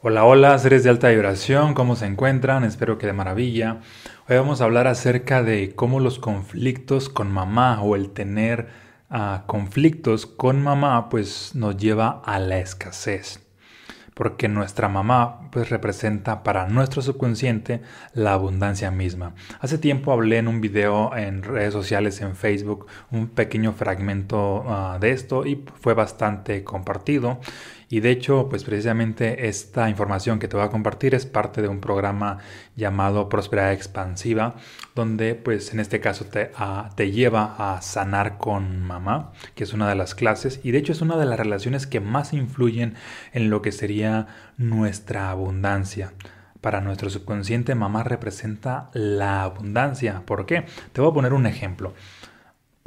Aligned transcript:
Hola, 0.00 0.24
hola, 0.24 0.56
seres 0.60 0.84
de 0.84 0.90
alta 0.90 1.08
vibración, 1.08 1.74
¿cómo 1.74 1.96
se 1.96 2.06
encuentran? 2.06 2.62
Espero 2.62 2.98
que 2.98 3.08
de 3.08 3.12
maravilla. 3.12 3.80
Hoy 4.28 4.36
vamos 4.36 4.60
a 4.60 4.64
hablar 4.64 4.86
acerca 4.86 5.42
de 5.42 5.74
cómo 5.74 5.98
los 5.98 6.20
conflictos 6.20 7.08
con 7.08 7.32
mamá 7.32 7.82
o 7.82 7.96
el 7.96 8.10
tener 8.10 8.68
uh, 9.10 9.44
conflictos 9.46 10.26
con 10.26 10.62
mamá 10.62 11.08
pues 11.08 11.56
nos 11.56 11.76
lleva 11.76 12.22
a 12.24 12.38
la 12.38 12.58
escasez 12.58 13.44
porque 14.18 14.48
nuestra 14.48 14.88
mamá 14.88 15.48
pues 15.52 15.70
representa 15.70 16.42
para 16.42 16.66
nuestro 16.66 17.02
subconsciente 17.02 17.82
la 18.14 18.32
abundancia 18.32 18.90
misma. 18.90 19.34
Hace 19.60 19.78
tiempo 19.78 20.10
hablé 20.10 20.38
en 20.38 20.48
un 20.48 20.60
video 20.60 21.16
en 21.16 21.44
redes 21.44 21.72
sociales, 21.72 22.20
en 22.20 22.34
Facebook, 22.34 22.86
un 23.12 23.28
pequeño 23.28 23.74
fragmento 23.74 24.64
uh, 24.64 24.98
de 24.98 25.12
esto 25.12 25.46
y 25.46 25.64
fue 25.80 25.94
bastante 25.94 26.64
compartido 26.64 27.38
y 27.90 28.00
de 28.00 28.10
hecho, 28.10 28.48
pues 28.50 28.64
precisamente 28.64 29.48
esta 29.48 29.88
información 29.88 30.38
que 30.38 30.46
te 30.46 30.56
voy 30.56 30.66
a 30.66 30.70
compartir 30.70 31.14
es 31.14 31.24
parte 31.24 31.62
de 31.62 31.68
un 31.68 31.80
programa 31.80 32.38
llamado 32.76 33.30
Prosperidad 33.30 33.72
Expansiva, 33.72 34.56
donde 34.94 35.34
pues 35.34 35.72
en 35.72 35.80
este 35.80 35.98
caso 36.00 36.26
te, 36.26 36.50
uh, 36.58 36.94
te 36.94 37.10
lleva 37.10 37.54
a 37.58 37.80
sanar 37.80 38.36
con 38.36 38.82
mamá, 38.82 39.32
que 39.54 39.64
es 39.64 39.72
una 39.72 39.88
de 39.88 39.94
las 39.94 40.14
clases, 40.14 40.60
y 40.62 40.72
de 40.72 40.78
hecho 40.78 40.92
es 40.92 41.00
una 41.00 41.16
de 41.16 41.24
las 41.24 41.38
relaciones 41.38 41.86
que 41.86 42.00
más 42.00 42.34
influyen 42.34 42.94
en 43.32 43.48
lo 43.48 43.62
que 43.62 43.72
sería 43.72 44.26
nuestra 44.58 45.30
abundancia. 45.30 46.12
Para 46.60 46.80
nuestro 46.80 47.08
subconsciente, 47.08 47.74
mamá 47.76 48.02
representa 48.02 48.90
la 48.92 49.44
abundancia. 49.44 50.22
¿Por 50.26 50.44
qué? 50.44 50.66
Te 50.92 51.00
voy 51.00 51.10
a 51.10 51.14
poner 51.14 51.32
un 51.32 51.46
ejemplo 51.46 51.94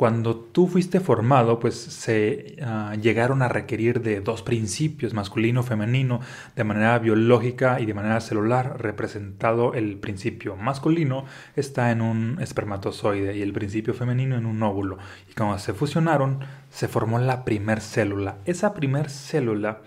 cuando 0.02 0.36
tú 0.36 0.68
fuiste 0.68 1.00
formado, 1.00 1.60
pues 1.60 1.76
se 1.76 2.56
uh, 2.60 3.00
llegaron 3.00 3.44
a 3.44 3.50
requerir 3.50 4.02
de 4.02 4.20
dos 4.20 4.42
principios, 4.42 5.14
masculino, 5.14 5.62
femenino, 5.62 6.22
de 6.56 6.64
manera 6.64 6.98
biológica 6.98 7.80
y 7.80 7.86
de 7.86 7.94
manera 7.94 8.20
celular. 8.20 8.82
Representado 8.82 9.76
el 9.76 10.00
principio 10.00 10.56
masculino 10.56 11.26
está 11.56 11.92
en 11.92 12.02
un 12.02 12.40
espermatozoide 12.42 13.38
y 13.38 13.44
el 13.44 13.54
principio 13.54 13.94
femenino 13.94 14.38
en 14.38 14.48
un 14.48 14.64
óvulo. 14.64 14.98
Y 15.30 15.36
cuando 15.36 15.60
se 15.60 15.76
fusionaron, 15.76 16.40
se 16.72 16.88
formó 16.88 17.20
la 17.20 17.46
primer 17.46 17.80
célula. 17.80 18.40
Esa 18.46 18.74
primer 18.74 19.08
célula 19.08 19.82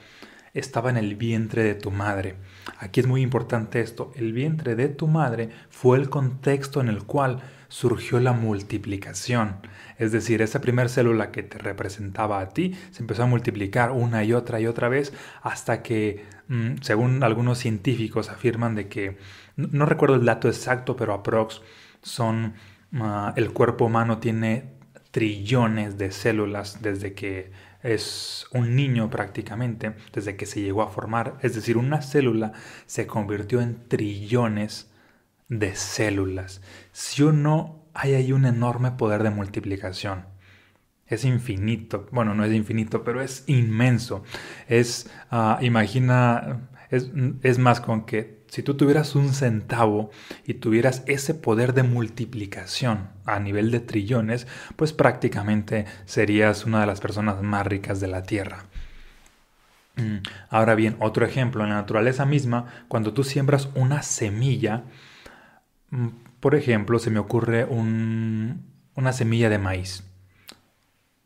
estaba 0.55 0.89
en 0.89 0.97
el 0.97 1.17
vientre 1.17 1.65
de 1.65 1.75
tu 1.75 1.91
madre. 1.91 2.37
Aquí 2.79 3.01
es 3.01 3.07
muy 3.07 3.21
importante 3.21 3.81
esto. 3.81 4.13
El 4.15 4.33
vientre 4.33 4.77
de 4.77 4.89
tu 4.89 5.09
madre 5.09 5.51
fue 5.69 5.99
el 5.99 6.09
contexto 6.09 6.81
en 6.81 6.89
el 6.89 7.03
cual 7.03 7.43
surgió 7.69 8.21
la 8.21 8.33
multiplicación. 8.33 9.57
Es 9.99 10.13
decir, 10.13 10.43
esa 10.43 10.61
primera 10.61 10.89
célula 10.89 11.33
que 11.33 11.43
te 11.43 11.59
representaba 11.59 12.41
a 12.41 12.51
ti 12.51 12.75
se 12.93 13.03
empezó 13.03 13.25
a 13.25 13.27
multiplicar 13.27 13.91
una 13.91 14.23
y 14.23 14.33
otra 14.33 14.61
y 14.61 14.67
otra 14.67 14.89
vez 14.89 15.13
hasta 15.43 15.83
que, 15.83 16.25
mm, 16.49 16.77
según 16.83 17.25
algunos 17.25 17.59
científicos 17.59 18.31
afirman 18.31 18.77
de 18.77 18.89
que, 18.89 19.19
no 19.57 19.87
recuerdo 19.87 20.17
el 20.17 20.25
dato 20.25 20.49
exacto, 20.49 20.97
pero 20.97 21.15
aprox 21.15 21.63
son, 22.03 22.55
uh, 22.93 23.33
el 23.35 23.53
cuerpo 23.53 23.87
humano 23.87 24.19
tiene 24.19 24.75
trillones 25.11 25.97
de 25.97 26.11
células 26.11 26.83
desde 26.83 27.15
que 27.15 27.53
es 27.85 28.47
un 28.51 28.75
niño 28.75 29.11
prácticamente, 29.11 29.95
desde 30.13 30.37
que 30.37 30.47
se 30.47 30.63
llegó 30.63 30.83
a 30.83 30.89
formar. 30.89 31.39
Es 31.43 31.55
decir, 31.55 31.77
una 31.77 32.03
célula 32.03 32.53
se 32.87 33.07
convirtió 33.07 33.61
en 33.61 33.89
trillones 33.89 34.91
de 35.49 35.77
células. 35.77 36.63
Si 36.93 37.23
uno 37.23 37.85
hay 37.93 38.15
ahí 38.15 38.33
un 38.33 38.47
enorme 38.47 38.91
poder 38.93 39.23
de 39.23 39.31
multiplicación. 39.31 40.27
Es 41.07 41.25
infinito. 41.25 42.09
Bueno, 42.11 42.35
no 42.35 42.45
es 42.45 42.53
infinito, 42.53 43.05
pero 43.05 43.21
es 43.21 43.45
inmenso. 43.47 44.25
Es, 44.67 45.11
uh, 45.31 45.63
imagina, 45.63 46.71
es, 46.91 47.11
es 47.43 47.59
más 47.59 47.81
con 47.81 48.07
que 48.07 48.44
si 48.55 48.63
tú 48.63 48.75
tuvieras 48.75 49.15
un 49.15 49.33
centavo 49.33 50.11
y 50.47 50.55
tuvieras 50.55 51.03
ese 51.07 51.35
poder 51.35 51.75
de 51.75 51.83
multiplicación 51.83 53.09
a 53.25 53.41
nivel 53.41 53.71
de 53.71 53.81
trillones, 53.81 54.47
pues 54.77 54.93
prácticamente 54.93 55.87
serías 56.05 56.65
una 56.65 56.81
de 56.81 56.87
las 56.87 57.01
personas 57.01 57.43
más 57.43 57.67
ricas 57.67 58.01
de 58.01 58.09
la 58.09 58.23
Tierra. 58.23 58.67
Mm, 59.97 60.19
ahora 60.51 60.75
bien, 60.75 60.97
otro 61.01 61.25
ejemplo, 61.25 61.63
en 61.63 61.71
la 61.71 61.77
naturaleza 61.77 62.27
misma, 62.27 62.67
cuando 62.89 63.13
tú 63.13 63.25
siembras 63.25 63.69
una 63.75 64.03
semilla, 64.03 64.85
Mm, 65.95 66.09
por 66.41 66.57
ejemplo, 66.57 66.99
se 66.99 67.11
me 67.11 67.21
ocurre 67.21 67.67
una 67.67 69.13
semilla 69.13 69.49
de 69.49 69.59
maíz. 69.59 70.03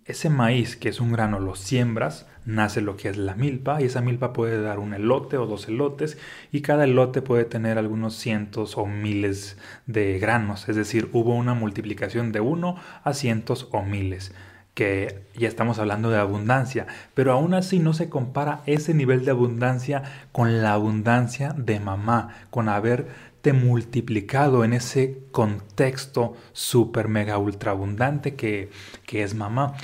Ese 0.04 0.28
maíz, 0.28 0.76
que 0.76 0.90
es 0.90 1.00
un 1.00 1.12
grano, 1.12 1.40
lo 1.40 1.54
siembras, 1.54 2.26
nace 2.48 2.80
lo 2.80 2.96
que 2.96 3.10
es 3.10 3.18
la 3.18 3.34
milpa, 3.34 3.80
y 3.80 3.84
esa 3.84 4.00
milpa 4.00 4.32
puede 4.32 4.60
dar 4.60 4.78
un 4.78 4.94
elote 4.94 5.36
o 5.36 5.46
dos 5.46 5.68
elotes, 5.68 6.16
y 6.50 6.62
cada 6.62 6.84
elote 6.84 7.20
puede 7.20 7.44
tener 7.44 7.76
algunos 7.76 8.14
cientos 8.16 8.78
o 8.78 8.86
miles 8.86 9.58
de 9.86 10.18
granos, 10.18 10.68
es 10.68 10.74
decir, 10.74 11.10
hubo 11.12 11.34
una 11.34 11.52
multiplicación 11.52 12.32
de 12.32 12.40
uno 12.40 12.76
a 13.04 13.12
cientos 13.12 13.68
o 13.70 13.82
miles 13.82 14.32
que 14.72 15.24
ya 15.34 15.48
estamos 15.48 15.80
hablando 15.80 16.08
de 16.08 16.18
abundancia, 16.18 16.86
pero 17.12 17.32
aún 17.32 17.52
así 17.52 17.80
no 17.80 17.94
se 17.94 18.08
compara 18.08 18.62
ese 18.64 18.94
nivel 18.94 19.24
de 19.24 19.32
abundancia 19.32 20.04
con 20.30 20.62
la 20.62 20.72
abundancia 20.72 21.52
de 21.52 21.80
mamá, 21.80 22.28
con 22.50 22.68
haberte 22.68 23.52
multiplicado 23.52 24.62
en 24.62 24.74
ese 24.74 25.18
contexto 25.32 26.36
super 26.52 27.08
mega 27.08 27.38
ultra 27.38 27.72
abundante 27.72 28.36
que, 28.36 28.70
que 29.04 29.24
es 29.24 29.34
mamá. 29.34 29.74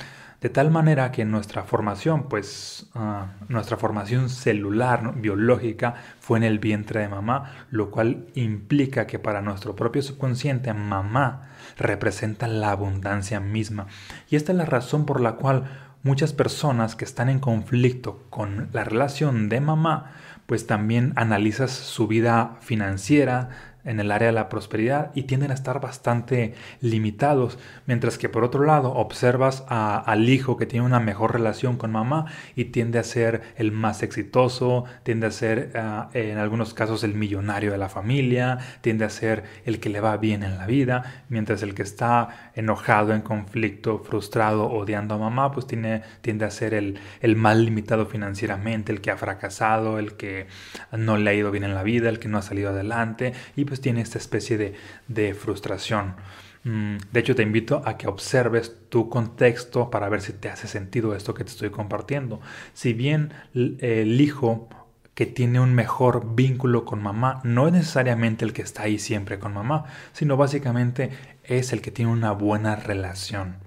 De 0.45 0.49
tal 0.49 0.69
manera 0.69 1.11
que 1.11 1.25
nuestra 1.25 1.63
formación, 1.63 2.29
pues 2.29 2.85
uh, 2.93 3.25
nuestra 3.51 3.77
formación 3.77 4.29
celular, 4.29 5.15
biológica, 5.15 5.95
fue 6.19 6.37
en 6.37 6.43
el 6.43 6.59
vientre 6.59 6.99
de 6.99 7.07
mamá, 7.07 7.65
lo 7.71 7.89
cual 7.89 8.27
implica 8.35 9.07
que 9.07 9.17
para 9.17 9.41
nuestro 9.41 9.75
propio 9.75 10.03
subconsciente, 10.03 10.71
mamá 10.71 11.49
representa 11.77 12.47
la 12.47 12.69
abundancia 12.69 13.39
misma. 13.39 13.87
Y 14.29 14.35
esta 14.35 14.51
es 14.51 14.57
la 14.59 14.65
razón 14.65 15.07
por 15.07 15.19
la 15.19 15.31
cual 15.31 15.63
muchas 16.03 16.31
personas 16.31 16.95
que 16.95 17.05
están 17.05 17.29
en 17.29 17.39
conflicto 17.39 18.23
con 18.29 18.69
la 18.71 18.83
relación 18.83 19.49
de 19.49 19.61
mamá, 19.61 20.11
pues 20.45 20.67
también 20.67 21.13
analizas 21.15 21.71
su 21.71 22.05
vida 22.05 22.57
financiera, 22.61 23.49
en 23.85 23.99
el 23.99 24.11
área 24.11 24.27
de 24.27 24.33
la 24.33 24.49
prosperidad 24.49 25.11
y 25.15 25.23
tienden 25.23 25.51
a 25.51 25.53
estar 25.53 25.79
bastante 25.79 26.53
limitados, 26.81 27.57
mientras 27.85 28.17
que 28.17 28.29
por 28.29 28.43
otro 28.43 28.65
lado 28.65 28.93
observas 28.93 29.63
al 29.67 30.27
hijo 30.27 30.57
que 30.57 30.65
tiene 30.65 30.85
una 30.85 30.99
mejor 30.99 31.33
relación 31.33 31.77
con 31.77 31.91
mamá 31.91 32.25
y 32.55 32.65
tiende 32.65 32.99
a 32.99 33.03
ser 33.03 33.41
el 33.55 33.71
más 33.71 34.03
exitoso, 34.03 34.85
tiende 35.03 35.27
a 35.27 35.31
ser 35.31 35.71
uh, 35.75 36.17
en 36.17 36.37
algunos 36.37 36.73
casos 36.73 37.03
el 37.03 37.13
millonario 37.13 37.71
de 37.71 37.77
la 37.77 37.89
familia, 37.89 38.59
tiende 38.81 39.05
a 39.05 39.09
ser 39.09 39.43
el 39.65 39.79
que 39.79 39.89
le 39.89 40.01
va 40.01 40.17
bien 40.17 40.43
en 40.43 40.57
la 40.57 40.65
vida, 40.65 41.23
mientras 41.29 41.61
el 41.63 41.73
que 41.75 41.83
está 41.83 42.51
enojado, 42.55 43.13
en 43.13 43.21
conflicto, 43.21 43.99
frustrado, 43.99 44.69
odiando 44.69 45.15
a 45.15 45.17
mamá, 45.17 45.51
pues 45.51 45.67
tiene, 45.67 46.01
tiende 46.21 46.45
a 46.45 46.51
ser 46.51 46.73
el, 46.73 46.99
el 47.21 47.35
más 47.35 47.57
limitado 47.57 48.05
financieramente, 48.05 48.91
el 48.91 49.01
que 49.01 49.11
ha 49.11 49.17
fracasado, 49.17 49.99
el 49.99 50.13
que 50.13 50.47
no 50.91 51.17
le 51.17 51.29
ha 51.29 51.33
ido 51.33 51.51
bien 51.51 51.63
en 51.63 51.75
la 51.75 51.83
vida, 51.83 52.09
el 52.09 52.19
que 52.19 52.27
no 52.27 52.37
ha 52.37 52.41
salido 52.41 52.69
adelante 52.69 53.33
y 53.55 53.65
pues 53.65 53.74
pues, 53.75 53.81
tiene 53.81 53.99
esta 53.99 54.19
especie 54.19 54.73
de, 55.07 55.33
frustración. 55.33 56.15
Mm, 56.63 56.95
de 57.11 57.19
hecho, 57.19 57.35
te 57.35 57.43
invito 57.43 57.81
a 57.85 57.97
que 57.97 58.07
observes 58.07 58.73
tu 58.87 59.09
contexto 59.09 59.91
para 59.91 60.07
ver 60.07 60.21
si 60.21 60.31
te 60.31 60.47
hace 60.47 60.67
sentido 60.69 61.13
esto 61.13 61.33
que 61.33 61.43
te 61.43 61.49
estoy 61.49 61.71
compartiendo. 61.71 62.39
Si 62.73 62.93
bien 62.93 63.33
el 63.53 64.21
hijo 64.21 64.69
que 65.13 65.25
tiene 65.25 65.59
un 65.59 65.73
mejor 65.73 66.35
vínculo 66.35 66.85
con 66.85 67.03
mamá 67.03 67.41
no 67.43 67.67
es 67.67 67.73
necesariamente 67.73 68.45
el 68.45 68.53
que 68.53 68.61
está 68.61 68.83
ahí 68.83 68.97
siempre 68.97 69.39
con 69.39 69.53
mamá, 69.53 69.85
sino 70.13 70.37
básicamente 70.37 71.09
es 71.43 71.73
el 71.73 71.81
que 71.81 71.91
tiene 71.91 72.11
una 72.11 72.31
buena 72.31 72.77
relación. 72.77 73.57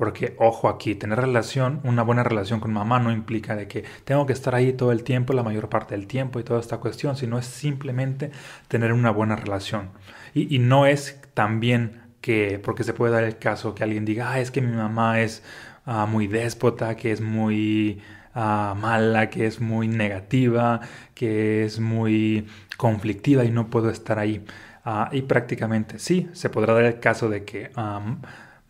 Porque, 0.00 0.34
ojo 0.38 0.70
aquí, 0.70 0.94
tener 0.94 1.20
relación, 1.20 1.82
una 1.84 2.02
buena 2.02 2.22
relación 2.22 2.58
con 2.58 2.72
mamá 2.72 3.00
no 3.00 3.12
implica 3.12 3.54
de 3.54 3.68
que 3.68 3.84
tengo 4.04 4.24
que 4.24 4.32
estar 4.32 4.54
ahí 4.54 4.72
todo 4.72 4.92
el 4.92 5.04
tiempo, 5.04 5.34
la 5.34 5.42
mayor 5.42 5.68
parte 5.68 5.94
del 5.94 6.06
tiempo 6.06 6.40
y 6.40 6.42
toda 6.42 6.58
esta 6.58 6.78
cuestión, 6.78 7.18
sino 7.18 7.38
es 7.38 7.44
simplemente 7.44 8.30
tener 8.68 8.94
una 8.94 9.10
buena 9.10 9.36
relación. 9.36 9.90
Y, 10.32 10.58
no 10.58 10.86
es 10.86 11.20
también 11.34 12.00
que, 12.22 12.58
porque 12.64 12.82
se 12.82 12.94
puede 12.94 13.12
dar 13.12 13.24
el 13.24 13.36
caso 13.36 13.74
que 13.74 13.84
alguien 13.84 14.06
diga, 14.06 14.32
ah, 14.32 14.40
es 14.40 14.50
que 14.50 14.62
mi 14.62 14.74
mamá 14.74 15.20
es 15.20 15.42
ah, 15.84 16.06
muy 16.06 16.28
déspota, 16.28 16.96
que 16.96 17.12
es 17.12 17.20
muy 17.20 18.00
ah, 18.34 18.74
mala, 18.80 19.28
que 19.28 19.44
es 19.44 19.60
muy 19.60 19.86
negativa, 19.86 20.80
que 21.14 21.62
es 21.64 21.78
muy 21.78 22.46
conflictiva 22.78 23.44
y 23.44 23.50
no 23.50 23.68
puedo 23.68 23.90
estar 23.90 24.18
ahí. 24.18 24.46
Ah, 24.82 25.10
y 25.12 25.20
prácticamente 25.20 25.98
sí, 25.98 26.30
se 26.32 26.48
podrá 26.48 26.72
dar 26.72 26.84
el 26.84 27.00
caso 27.00 27.28
de 27.28 27.44
que 27.44 27.70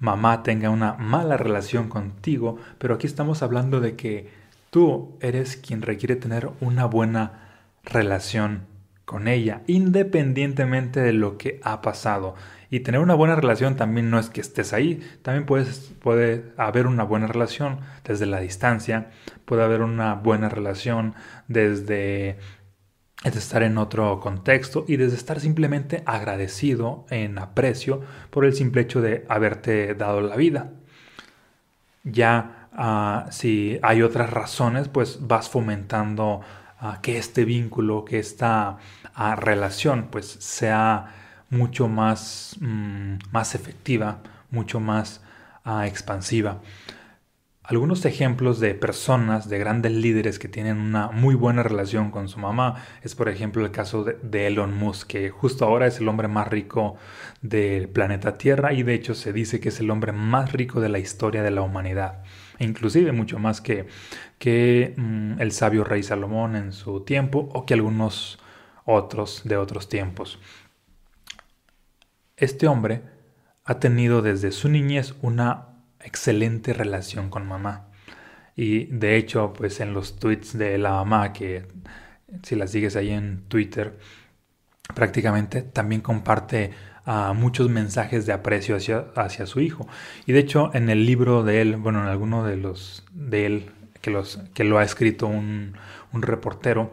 mamá 0.01 0.43
tenga 0.43 0.71
una 0.71 0.95
mala 0.95 1.37
relación 1.37 1.89
contigo, 1.89 2.59
pero 2.79 2.95
aquí 2.95 3.07
estamos 3.07 3.43
hablando 3.43 3.81
de 3.81 3.95
que 3.95 4.29
tú 4.71 5.17
eres 5.21 5.57
quien 5.57 5.83
requiere 5.83 6.17
tener 6.17 6.51
una 6.61 6.87
buena 6.87 7.51
relación 7.85 8.67
con 9.05 9.29
ella, 9.29 9.63
independientemente 9.67 11.01
de 11.01 11.13
lo 11.13 11.37
que 11.37 11.61
ha 11.65 11.83
pasado. 11.83 12.35
Y 12.71 12.81
tener 12.81 13.01
una 13.01 13.15
buena 13.15 13.35
relación 13.35 13.75
también 13.75 14.09
no 14.09 14.21
es 14.21 14.31
que 14.31 14.41
estés 14.41 14.73
ahí, 14.73 15.01
también 15.23 15.47
puedes, 15.47 15.93
puede 16.01 16.45
haber 16.57 16.87
una 16.87 17.03
buena 17.03 17.27
relación 17.27 17.81
desde 18.05 18.27
la 18.27 18.41
distancia, 18.41 19.11
puede 19.45 19.65
haber 19.65 19.83
una 19.83 20.15
buena 20.15 20.49
relación 20.49 21.15
desde 21.49 22.39
es 23.23 23.35
de 23.35 23.39
estar 23.39 23.63
en 23.63 23.77
otro 23.77 24.19
contexto 24.21 24.85
y 24.89 24.97
desde 24.97 25.17
estar 25.17 25.41
simplemente 25.41 26.03
agradecido 26.07 27.05
en 27.11 27.39
aprecio 27.39 28.01
por 28.31 28.45
el 28.45 28.55
simple 28.55 28.83
hecho 28.83 29.03
de 29.03 29.27
haberte 29.29 29.95
dado 29.95 30.21
la 30.23 30.37
vida. 30.37 30.73
Ya 32.03 32.69
ah, 32.73 33.27
si 33.31 33.79
hay 33.83 34.03
otras 34.03 34.31
razones, 34.31 34.89
pues 34.89 35.19
vas 35.27 35.51
fomentando 35.51 36.41
ah, 36.79 37.01
que 37.03 37.19
este 37.19 37.45
vínculo, 37.45 38.07
que 38.07 38.19
esta 38.19 38.79
ah, 39.15 39.37
relación, 39.37 40.09
pues 40.11 40.27
sea 40.27 41.15
mucho 41.51 41.89
más, 41.89 42.57
mm, 42.61 43.17
más 43.33 43.55
efectiva, 43.55 44.19
mucho 44.51 44.81
más 44.81 45.23
expansiva. 45.85 46.61
Algunos 47.71 48.05
ejemplos 48.05 48.59
de 48.59 48.75
personas, 48.75 49.49
de 49.49 49.61
grandes 49.61 49.93
líderes 49.93 50.41
que 50.41 50.49
tienen 50.49 50.79
una 50.79 51.13
muy 51.13 51.37
buena 51.37 51.63
relación 51.63 52.11
con 52.11 52.29
su 52.29 52.41
mamá 52.41 52.85
es 53.01 53.15
por 53.15 53.29
ejemplo 53.29 53.65
el 53.65 53.71
caso 53.71 54.03
de, 54.03 54.47
Elon 54.49 54.77
Musk, 54.77 55.07
que 55.07 55.31
justo 55.31 55.65
ahora 55.65 55.87
es 55.87 56.01
el 56.01 56.09
hombre 56.09 56.27
más 56.27 56.49
rico 56.49 56.97
del 57.43 57.89
planeta 57.89 58.37
Tierra 58.37 58.73
y 58.73 58.83
de 58.83 58.95
hecho 58.95 59.15
se 59.15 59.33
dice 59.33 59.61
que 59.61 59.69
es 59.69 59.79
el 59.79 59.93
hombre 59.93 60.11
más 60.11 60.51
rico 60.53 60.81
de 60.81 60.89
la 60.89 60.99
historia 60.99 61.45
de 61.45 61.53
la 61.53 61.63
humanidad, 61.63 62.25
e 62.59 62.65
inclusive 62.65 63.13
mucho 63.13 63.39
más 63.39 63.61
que, 63.61 63.87
que 64.41 64.95
mm, 64.97 65.41
el 65.41 65.53
sabio 65.53 65.85
rey 65.85 66.03
Salomón 66.03 66.57
en 66.57 66.73
su 66.73 67.05
tiempo 67.05 67.51
o 67.53 67.67
que 67.67 67.75
algunos 67.75 68.41
otros 68.85 69.43
de 69.45 69.57
otros 69.57 69.89
tiempos. 69.89 70.41
Este 72.37 72.67
hombre 72.67 73.03
ha 73.65 73.79
tenido 73.79 74.23
desde 74.23 74.51
su 74.51 74.69
niñez 74.69 75.15
una 75.23 75.70
excelente 76.05 76.73
relación 76.73 77.31
con 77.31 77.47
mamá. 77.47 77.89
Y 78.57 78.87
de 78.87 79.17
hecho, 79.17 79.53
pues 79.53 79.81
en 79.81 79.95
los 79.95 80.19
tweets 80.19 80.57
de 80.57 80.79
la 80.79 80.91
mamá, 80.93 81.33
que 81.33 81.67
si 82.43 82.57
la 82.57 82.67
sigues 82.67 82.97
ahí 82.97 83.11
en 83.11 83.45
Twitter, 83.49 83.99
prácticamente 84.95 85.63
también 85.63 86.01
comparte 86.01 86.73
uh, 87.07 87.35
muchos 87.35 87.69
mensajes 87.69 88.27
de 88.27 88.33
aprecio 88.33 88.77
hacia, 88.77 89.07
hacia, 89.17 89.47
su 89.47 89.61
hijo. 89.61 89.87
Y 90.27 90.33
de 90.33 90.41
hecho, 90.41 90.71
en 90.75 90.91
el 90.91 91.07
libro 91.07 91.43
de 91.43 91.61
él, 91.61 91.77
bueno, 91.77 92.01
en 92.03 92.09
alguno 92.09 92.45
de 92.45 92.57
los 92.57 93.05
de 93.13 93.47
él 93.47 93.71
que, 94.01 94.11
los, 94.11 94.41
que 94.55 94.65
lo 94.65 94.79
ha 94.79 94.85
escrito 94.85 95.27
un, 95.27 95.75
un 96.13 96.23
reportero, 96.23 96.93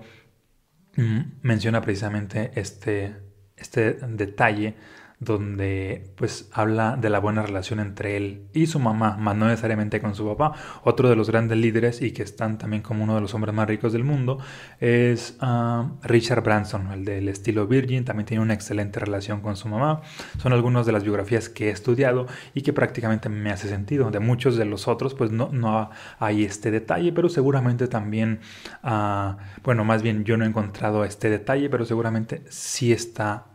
mm, 0.96 1.20
menciona 1.42 1.82
precisamente 1.82 2.52
este, 2.56 3.16
este 3.56 3.94
detalle 3.94 4.76
donde 5.20 6.12
pues 6.16 6.48
habla 6.54 6.96
de 6.96 7.10
la 7.10 7.20
buena 7.20 7.42
relación 7.42 7.80
entre 7.80 8.18
él 8.18 8.44
y 8.54 8.68
su 8.68 8.80
mamá, 8.80 9.18
más 9.18 9.36
no 9.36 9.48
necesariamente 9.48 10.00
con 10.00 10.14
su 10.14 10.28
papá. 10.28 10.54
Otro 10.84 11.10
de 11.10 11.16
los 11.16 11.30
grandes 11.30 11.58
líderes 11.58 12.02
y 12.04 12.12
que 12.12 12.22
están 12.22 12.60
también 12.60 12.84
como 12.84 13.04
uno 13.04 13.16
de 13.16 13.22
los 13.22 13.34
hombres 13.34 13.56
más 13.56 13.68
ricos 13.68 13.94
del 13.94 14.04
mundo 14.04 14.38
es 14.80 15.36
ah, 15.40 15.90
Richard 16.04 16.44
Branson, 16.44 16.92
el 16.92 17.04
del 17.04 17.30
estilo 17.30 17.66
Virgin, 17.66 18.06
también 18.06 18.28
tiene 18.28 18.44
una 18.44 18.54
excelente 18.54 19.00
relación 19.00 19.42
con 19.42 19.56
su 19.56 19.68
mamá. 19.68 20.02
Son 20.38 20.54
algunas 20.54 20.86
de 20.86 20.92
las 20.92 21.04
biografías 21.04 21.50
que 21.50 21.70
he 21.70 21.72
estudiado 21.72 22.28
y 22.54 22.62
que 22.62 22.72
prácticamente 22.74 23.28
me 23.28 23.50
hace 23.50 23.68
sentido. 23.70 24.12
De 24.12 24.20
muchos 24.20 24.56
de 24.56 24.66
los 24.66 24.88
otros 24.88 25.16
pues 25.16 25.32
no, 25.32 25.50
no 25.52 25.90
hay 26.20 26.44
este 26.44 26.70
detalle, 26.70 27.12
pero 27.12 27.30
seguramente 27.30 27.88
también, 27.88 28.40
ah, 28.84 29.38
bueno, 29.64 29.84
más 29.84 30.04
bien 30.04 30.26
yo 30.26 30.38
no 30.38 30.46
he 30.46 30.48
encontrado 30.48 31.04
este 31.04 31.32
detalle, 31.32 31.70
pero 31.72 31.86
seguramente 31.86 32.44
sí 32.50 32.92
está 32.94 33.46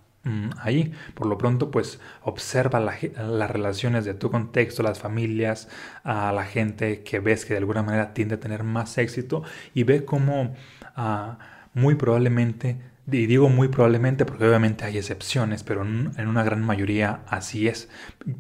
ahí. 0.61 0.93
Por 1.15 1.27
lo 1.27 1.39
pronto, 1.39 1.71
pues 1.71 2.01
observa 2.23 2.81
las 2.81 3.51
relaciones 3.51 4.05
de 4.05 4.15
tu 4.15 4.31
contexto, 4.31 4.83
las 4.83 4.99
familias, 4.99 5.69
a 6.05 6.33
la 6.33 6.45
gente 6.45 7.03
que 7.03 7.21
ves 7.21 7.45
que 7.45 7.55
de 7.55 7.59
alguna 7.59 7.83
manera 7.83 8.15
tiende 8.15 8.37
a 8.37 8.41
tener 8.41 8.63
más 8.63 8.99
éxito 8.99 9.43
y 9.75 9.85
ve 9.85 10.05
cómo 10.05 10.55
ah, 10.97 11.39
muy 11.75 11.95
probablemente, 11.95 12.79
y 13.11 13.27
digo 13.27 13.49
muy 13.49 13.67
probablemente 13.67 14.25
porque 14.25 14.47
obviamente 14.47 14.85
hay 14.85 14.97
excepciones, 14.97 15.65
pero 15.65 15.83
en 15.83 16.29
una 16.29 16.45
gran 16.45 16.63
mayoría 16.63 17.23
así 17.27 17.67
es, 17.67 17.89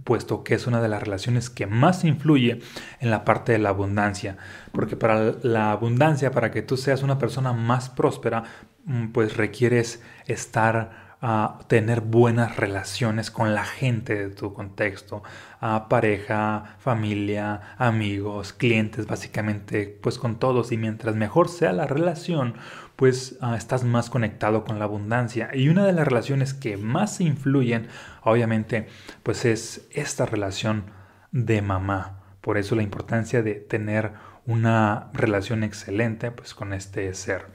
puesto 0.04 0.44
que 0.44 0.54
es 0.54 0.68
una 0.68 0.80
de 0.80 0.88
las 0.88 1.02
relaciones 1.02 1.50
que 1.50 1.66
más 1.66 2.04
influye 2.04 2.60
en 3.00 3.10
la 3.10 3.24
parte 3.24 3.52
de 3.52 3.58
la 3.58 3.70
abundancia. 3.70 4.36
Porque 4.70 4.96
para 4.96 5.34
la 5.42 5.72
abundancia, 5.72 6.30
para 6.30 6.52
que 6.52 6.62
tú 6.62 6.76
seas 6.76 7.02
una 7.02 7.18
persona 7.18 7.52
más 7.52 7.90
próspera, 7.90 8.44
mm, 8.84 9.08
pues 9.08 9.36
requieres 9.36 10.00
estar 10.26 11.01
a 11.24 11.60
tener 11.68 12.00
buenas 12.00 12.56
relaciones 12.56 13.30
con 13.30 13.54
la 13.54 13.64
gente 13.64 14.28
de 14.28 14.34
tu 14.34 14.52
contexto, 14.52 15.22
a 15.60 15.88
pareja, 15.88 16.74
familia, 16.80 17.76
amigos, 17.78 18.52
clientes, 18.52 19.06
básicamente, 19.06 19.86
pues 20.02 20.18
con 20.18 20.40
todos. 20.40 20.72
Y 20.72 20.76
mientras 20.76 21.14
mejor 21.14 21.48
sea 21.48 21.72
la 21.72 21.86
relación, 21.86 22.54
pues 22.96 23.38
ah, 23.40 23.56
estás 23.56 23.84
más 23.84 24.10
conectado 24.10 24.64
con 24.64 24.80
la 24.80 24.84
abundancia. 24.84 25.50
Y 25.54 25.68
una 25.68 25.86
de 25.86 25.92
las 25.92 26.08
relaciones 26.08 26.54
que 26.54 26.76
más 26.76 27.20
influyen, 27.20 27.86
obviamente, 28.22 28.88
pues 29.22 29.44
es 29.44 29.86
esta 29.92 30.26
relación 30.26 30.86
de 31.30 31.62
mamá. 31.62 32.18
Por 32.40 32.58
eso 32.58 32.74
la 32.74 32.82
importancia 32.82 33.44
de 33.44 33.54
tener 33.54 34.12
una 34.44 35.10
relación 35.12 35.62
excelente 35.62 36.32
pues 36.32 36.52
con 36.52 36.72
este 36.72 37.14
ser. 37.14 37.46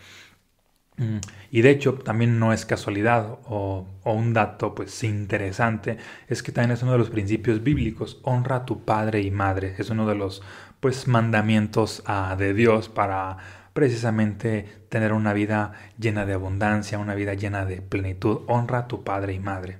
Mm, 0.98 1.18
y 1.52 1.62
de 1.62 1.70
hecho, 1.70 1.94
también 1.96 2.40
no 2.40 2.54
es 2.54 2.66
casualidad 2.66 3.38
o, 3.46 3.88
un 4.04 4.34
dato 4.34 4.74
pues 4.74 5.04
interesante, 5.04 5.98
es 6.28 6.42
que 6.42 6.52
también 6.52 6.72
es 6.72 6.82
uno 6.84 6.94
de 6.94 6.98
los 6.98 7.10
principios 7.10 7.64
bíblicos, 7.64 8.20
honra 8.24 8.58
a 8.58 8.66
tu 8.66 8.84
padre 8.84 9.22
y 9.22 9.32
madre, 9.32 9.76
es 9.78 9.90
uno 9.90 10.08
de 10.08 10.16
los 10.16 10.42
pues 10.80 11.08
mandamientos 11.08 12.04
ah, 12.06 12.36
de 12.38 12.54
Dios 12.54 12.90
para 12.90 13.38
precisamente 13.74 14.86
tener 14.90 15.14
una 15.14 15.34
vida 15.34 15.74
llena 16.00 16.26
de 16.26 16.34
abundancia, 16.34 16.98
una 17.00 17.16
vida 17.16 17.36
llena 17.36 17.66
de 17.66 17.82
plenitud, 17.82 18.42
honra 18.48 18.80
a 18.80 18.88
tu 18.88 19.04
padre 19.04 19.34
y 19.34 19.40
madre. 19.40 19.80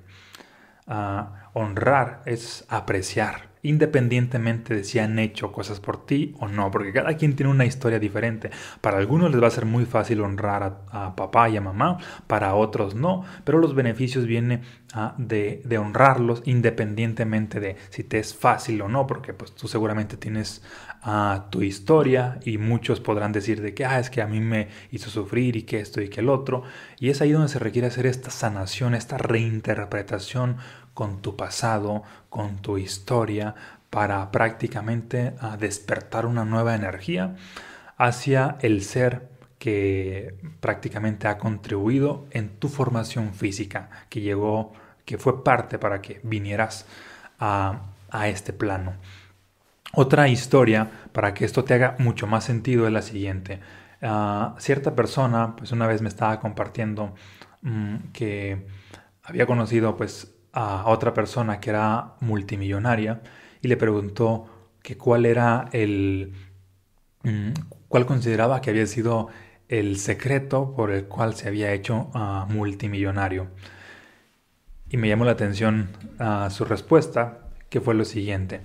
Ah, 0.86 1.37
honrar 1.52 2.22
es 2.26 2.64
apreciar, 2.68 3.48
independientemente 3.62 4.74
de 4.74 4.84
si 4.84 4.98
han 4.98 5.18
hecho 5.18 5.52
cosas 5.52 5.80
por 5.80 6.06
ti 6.06 6.34
o 6.38 6.48
no, 6.48 6.70
porque 6.70 6.92
cada 6.92 7.16
quien 7.16 7.34
tiene 7.34 7.50
una 7.50 7.64
historia 7.64 7.98
diferente. 7.98 8.50
Para 8.80 8.98
algunos 8.98 9.30
les 9.30 9.42
va 9.42 9.48
a 9.48 9.52
ser 9.52 9.64
muy 9.64 9.84
fácil 9.84 10.20
honrar 10.20 10.80
a, 10.90 11.16
papá 11.16 11.48
y 11.48 11.56
a 11.56 11.60
mamá, 11.60 11.98
para 12.26 12.54
otros 12.54 12.94
no, 12.94 13.24
pero 13.44 13.58
los 13.58 13.74
beneficios 13.74 14.26
vienen 14.26 14.62
ah, 14.92 15.14
de, 15.18 15.62
honrarlos 15.78 16.42
independientemente 16.44 17.60
de 17.60 17.76
si 17.90 18.04
te 18.04 18.18
es 18.18 18.34
fácil 18.34 18.80
o 18.82 18.88
no, 18.88 19.06
porque 19.06 19.32
pues 19.32 19.54
tú 19.54 19.68
seguramente 19.68 20.16
tienes 20.16 20.62
ah, 21.02 21.46
tu 21.50 21.62
historia 21.62 22.38
y 22.44 22.58
muchos 22.58 23.00
podrán 23.00 23.32
decir 23.32 23.60
de 23.60 23.74
que 23.74 23.84
ah, 23.84 23.98
es 23.98 24.10
que 24.10 24.22
a 24.22 24.26
mí 24.26 24.40
me 24.40 24.68
hizo 24.90 25.10
sufrir 25.10 25.56
y 25.56 25.62
que 25.62 25.80
esto 25.80 26.00
y 26.00 26.08
que 26.08 26.20
el 26.20 26.28
otro, 26.28 26.62
y 26.98 27.10
es 27.10 27.20
ahí 27.20 27.32
donde 27.32 27.48
se 27.48 27.58
requiere 27.58 27.88
hacer 27.88 28.06
esta 28.06 28.30
sanación, 28.30 28.94
esta 28.94 29.18
reinterpretación 29.18 30.56
con 30.98 31.22
tu 31.22 31.36
pasado, 31.36 32.02
con 32.28 32.56
tu 32.56 32.76
historia, 32.76 33.54
para 33.88 34.32
prácticamente 34.32 35.32
ah, 35.40 35.56
despertar 35.56 36.26
una 36.26 36.44
nueva 36.44 36.74
energía 36.74 37.36
hacia 37.96 38.56
el 38.62 38.82
ser 38.82 39.28
que 39.60 40.34
prácticamente 40.58 41.28
ha 41.28 41.38
contribuido 41.38 42.26
en 42.32 42.48
tu 42.48 42.68
formación 42.68 43.32
física, 43.32 43.90
que 44.08 44.22
llegó, 44.22 44.72
que 45.04 45.18
fue 45.18 45.44
parte 45.44 45.78
para 45.78 46.02
que 46.02 46.20
vinieras 46.24 46.84
a, 47.38 47.80
este 48.24 48.52
plano. 48.52 48.94
Otra 49.92 50.26
historia 50.26 50.90
para 51.12 51.32
que 51.32 51.44
esto 51.44 51.62
te 51.62 51.74
haga 51.74 51.94
mucho 52.00 52.26
más 52.26 52.42
sentido 52.42 52.88
es 52.88 52.92
la 52.92 53.02
siguiente. 53.02 53.60
Ah, 54.02 54.56
cierta 54.58 54.96
persona, 54.96 55.54
pues 55.54 55.70
una 55.70 55.86
vez 55.86 56.02
me 56.02 56.08
estaba 56.08 56.40
compartiendo 56.40 57.14
mm, 57.62 58.10
que 58.12 58.66
había 59.22 59.46
conocido 59.46 59.96
pues 59.96 60.34
a 60.52 60.88
otra 60.88 61.14
persona 61.14 61.60
que 61.60 61.70
era 61.70 62.14
multimillonaria 62.20 63.22
y 63.60 63.68
le 63.68 63.76
preguntó 63.76 64.46
que 64.82 64.96
cuál 64.96 65.26
era 65.26 65.68
el 65.72 66.32
mm, 67.22 67.52
cuál 67.88 68.06
consideraba 68.06 68.60
que 68.60 68.70
había 68.70 68.86
sido 68.86 69.28
el 69.68 69.98
secreto 69.98 70.74
por 70.74 70.90
el 70.90 71.04
cual 71.04 71.34
se 71.34 71.48
había 71.48 71.72
hecho 71.72 72.10
ah, 72.14 72.46
multimillonario. 72.48 73.48
Y 74.90 74.96
me 74.96 75.08
llamó 75.08 75.26
la 75.26 75.32
atención 75.32 75.90
uh, 76.18 76.48
su 76.50 76.64
respuesta, 76.64 77.40
que 77.68 77.82
fue 77.82 77.94
lo 77.94 78.06
siguiente 78.06 78.62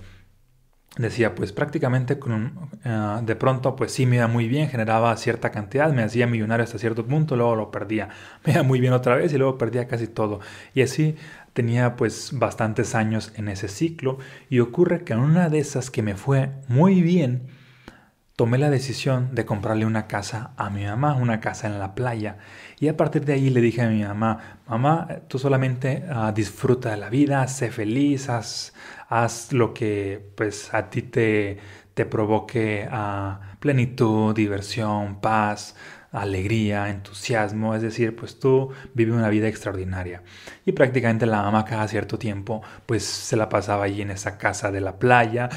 decía, 0.96 1.34
pues 1.34 1.52
prácticamente 1.52 2.18
con, 2.18 2.70
ah, 2.84 3.20
de 3.24 3.36
pronto, 3.36 3.74
pues 3.76 3.92
sí 3.92 4.06
me 4.06 4.16
iba 4.16 4.28
muy 4.28 4.48
bien, 4.48 4.68
generaba 4.68 5.16
cierta 5.16 5.50
cantidad, 5.50 5.92
me 5.92 6.02
hacía 6.02 6.26
millonario 6.26 6.64
hasta 6.64 6.78
cierto 6.78 7.04
punto, 7.04 7.36
luego 7.36 7.56
lo 7.56 7.70
perdía, 7.70 8.10
me 8.44 8.52
iba 8.52 8.62
muy 8.62 8.80
bien 8.80 8.92
otra 8.92 9.16
vez 9.16 9.32
y 9.32 9.38
luego 9.38 9.58
perdía 9.58 9.88
casi 9.88 10.06
todo. 10.06 10.40
Y 10.74 10.82
así 10.82 11.16
tenía 11.52 11.96
pues 11.96 12.30
bastantes 12.32 12.94
años 12.94 13.32
en 13.36 13.48
ese 13.48 13.68
ciclo 13.68 14.18
y 14.50 14.60
ocurre 14.60 15.04
que 15.04 15.12
en 15.12 15.20
una 15.20 15.48
de 15.48 15.58
esas 15.58 15.90
que 15.90 16.02
me 16.02 16.14
fue 16.14 16.50
muy 16.68 17.00
bien, 17.02 17.42
tomé 18.36 18.58
la 18.58 18.70
decisión 18.70 19.34
de 19.34 19.44
comprarle 19.44 19.86
una 19.86 20.06
casa 20.06 20.52
a 20.56 20.70
mi 20.70 20.84
mamá, 20.84 21.14
una 21.14 21.40
casa 21.40 21.66
en 21.68 21.78
la 21.78 21.94
playa. 21.94 22.38
Y 22.80 22.88
a 22.88 22.96
partir 22.96 23.24
de 23.24 23.34
ahí 23.34 23.50
le 23.50 23.60
dije 23.60 23.82
a 23.82 23.88
mi 23.88 24.02
mamá, 24.02 24.60
mamá, 24.66 25.08
tú 25.28 25.38
solamente 25.38 26.04
ah, 26.10 26.32
disfruta 26.34 26.90
de 26.90 26.96
la 26.96 27.10
vida, 27.10 27.46
sé 27.48 27.70
feliz, 27.70 28.28
haz, 28.28 28.74
haz, 29.08 29.52
lo 29.52 29.72
que 29.72 30.32
pues 30.36 30.74
a 30.74 30.90
ti 30.90 31.02
te, 31.02 31.58
te 31.94 32.06
provoque 32.06 32.88
ah, 32.90 33.40
plenitud, 33.60 34.34
diversión, 34.34 35.20
paz. 35.20 35.76
Alegría, 36.14 36.90
entusiasmo, 36.90 37.74
es 37.74 37.82
decir, 37.82 38.14
pues 38.14 38.38
tú 38.38 38.70
vives 38.94 39.14
una 39.14 39.28
vida 39.28 39.48
extraordinaria. 39.48 40.22
Y 40.64 40.72
prácticamente 40.72 41.26
la 41.26 41.42
mamá 41.42 41.64
cada 41.64 41.88
cierto 41.88 42.18
tiempo 42.18 42.62
pues 42.86 43.04
se 43.04 43.36
la 43.36 43.48
pasaba 43.48 43.84
allí 43.84 44.00
en 44.00 44.12
esa 44.12 44.38
casa 44.38 44.70
de 44.70 44.80
la 44.80 44.98
playa, 44.98 45.48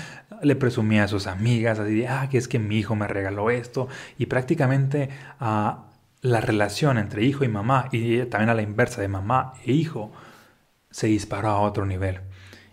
le 0.42 0.56
presumía 0.56 1.04
a 1.04 1.08
sus 1.08 1.28
amigas, 1.28 1.80
así 1.80 1.96
de, 1.96 2.08
ah, 2.08 2.28
que 2.30 2.40
es 2.40 2.48
que 2.48 2.60
mi 2.60 2.78
hijo 2.78 2.96
me 2.96 3.08
regaló 3.08 3.52
esto, 3.52 3.88
y 4.18 4.26
prácticamente 4.26 5.10
a 5.40 5.86
la 6.22 6.42
relación 6.42 6.98
entre 6.98 7.24
hijo 7.24 7.44
y 7.44 7.48
mamá, 7.48 7.88
y 7.92 8.26
también 8.26 8.50
a 8.50 8.56
la 8.56 8.64
inversa 8.64 9.02
de 9.02 9.08
mamá 9.08 9.54
e 9.64 9.72
hijo, 9.72 10.12
se 10.90 11.08
disparó 11.08 11.50
a 11.50 11.62
otro 11.62 11.86
nivel. 11.86 12.22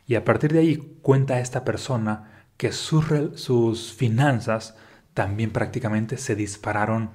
Y 0.07 0.15
a 0.15 0.25
partir 0.25 0.53
de 0.53 0.61
ahí 0.61 0.99
cuenta 1.03 1.41
esta 1.41 1.65
persona 1.65 2.47
que 2.57 2.73
sus, 2.73 3.05
sus 3.35 3.93
finanzas 3.93 4.75
también 5.13 5.51
prácticamente 5.51 6.17
se 6.17 6.35
dispararon 6.35 7.11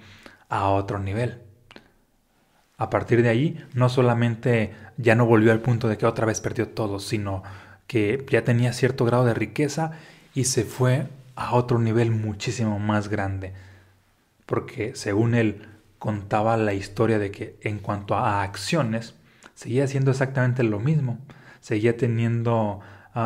a 0.49 0.69
otro 0.69 0.99
nivel. 0.99 1.41
A 2.77 2.89
partir 2.89 3.21
de 3.21 3.29
ahí, 3.29 3.65
no 3.73 3.89
solamente 3.89 4.73
ya 4.97 5.15
no 5.15 5.25
volvió 5.25 5.51
al 5.51 5.61
punto 5.61 5.87
de 5.87 5.97
que 5.97 6.05
otra 6.05 6.25
vez 6.25 6.41
perdió 6.41 6.69
todo, 6.69 6.99
sino 6.99 7.43
que 7.87 8.25
ya 8.29 8.43
tenía 8.43 8.73
cierto 8.73 9.05
grado 9.05 9.25
de 9.25 9.33
riqueza 9.33 9.91
y 10.33 10.45
se 10.45 10.63
fue 10.63 11.07
a 11.35 11.55
otro 11.55 11.79
nivel 11.79 12.11
muchísimo 12.11 12.79
más 12.79 13.09
grande. 13.09 13.53
Porque 14.45 14.95
según 14.95 15.35
él 15.35 15.67
contaba 15.99 16.55
la 16.57 16.73
historia 16.73 17.19
de 17.19 17.31
que 17.31 17.57
en 17.61 17.79
cuanto 17.79 18.15
a 18.15 18.41
acciones, 18.43 19.15
seguía 19.55 19.83
haciendo 19.83 20.11
exactamente 20.11 20.63
lo 20.63 20.79
mismo, 20.79 21.19
seguía 21.59 21.97
teniendo 21.97 22.79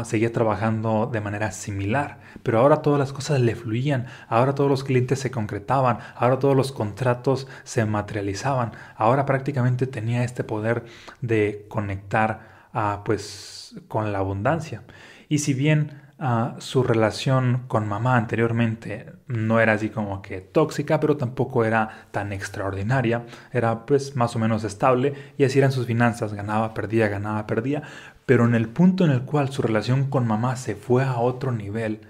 Seguía 0.05 0.31
trabajando 0.31 1.09
de 1.11 1.19
manera 1.19 1.51
similar, 1.51 2.17
pero 2.41 2.59
ahora 2.59 2.81
todas 2.81 2.97
las 2.97 3.11
cosas 3.11 3.41
le 3.41 3.53
fluían, 3.53 4.07
ahora 4.29 4.55
todos 4.55 4.69
los 4.69 4.83
clientes 4.83 5.19
se 5.19 5.29
concretaban, 5.29 5.99
ahora 6.15 6.39
todos 6.39 6.55
los 6.55 6.71
contratos 6.71 7.47
se 7.63 7.85
materializaban, 7.85 8.71
ahora 8.95 9.25
prácticamente 9.25 9.85
tenía 9.85 10.23
este 10.23 10.45
poder 10.45 10.85
de 11.21 11.65
conectar 11.67 12.67
ah, 12.73 13.01
pues, 13.03 13.75
con 13.89 14.13
la 14.13 14.19
abundancia. 14.19 14.83
Y 15.29 15.39
si 15.39 15.53
bien 15.53 16.01
ah, 16.17 16.55
su 16.59 16.83
relación 16.83 17.63
con 17.67 17.87
mamá 17.87 18.15
anteriormente 18.17 19.11
no 19.27 19.59
era 19.59 19.73
así 19.73 19.89
como 19.89 20.21
que 20.21 20.41
tóxica, 20.41 20.99
pero 20.99 21.17
tampoco 21.17 21.65
era 21.65 22.07
tan 22.11 22.31
extraordinaria, 22.31 23.25
era 23.51 23.85
pues 23.85 24.15
más 24.15 24.35
o 24.35 24.39
menos 24.39 24.63
estable 24.63 25.13
y 25.37 25.43
así 25.43 25.59
eran 25.59 25.71
sus 25.71 25.87
finanzas, 25.87 26.33
ganaba, 26.33 26.73
perdía, 26.73 27.07
ganaba, 27.07 27.47
perdía, 27.47 27.83
pero 28.25 28.45
en 28.45 28.55
el 28.55 28.69
punto 28.69 29.05
en 29.05 29.11
el 29.11 29.23
cual 29.23 29.51
su 29.51 29.61
relación 29.61 30.09
con 30.09 30.27
mamá 30.27 30.55
se 30.55 30.75
fue 30.75 31.03
a 31.03 31.17
otro 31.17 31.51
nivel, 31.51 32.01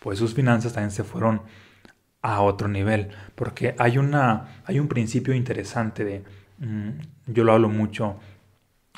pues 0.00 0.18
sus 0.18 0.34
finanzas 0.34 0.72
también 0.72 0.90
se 0.90 1.04
fueron 1.04 1.42
a 2.20 2.40
otro 2.42 2.68
nivel. 2.68 3.08
Porque 3.34 3.74
hay, 3.78 3.98
una, 3.98 4.62
hay 4.64 4.78
un 4.80 4.88
principio 4.88 5.34
interesante 5.34 6.04
de, 6.04 6.24
mm, 6.58 6.90
yo 7.26 7.44
lo 7.44 7.52
hablo 7.52 7.68
mucho 7.68 8.16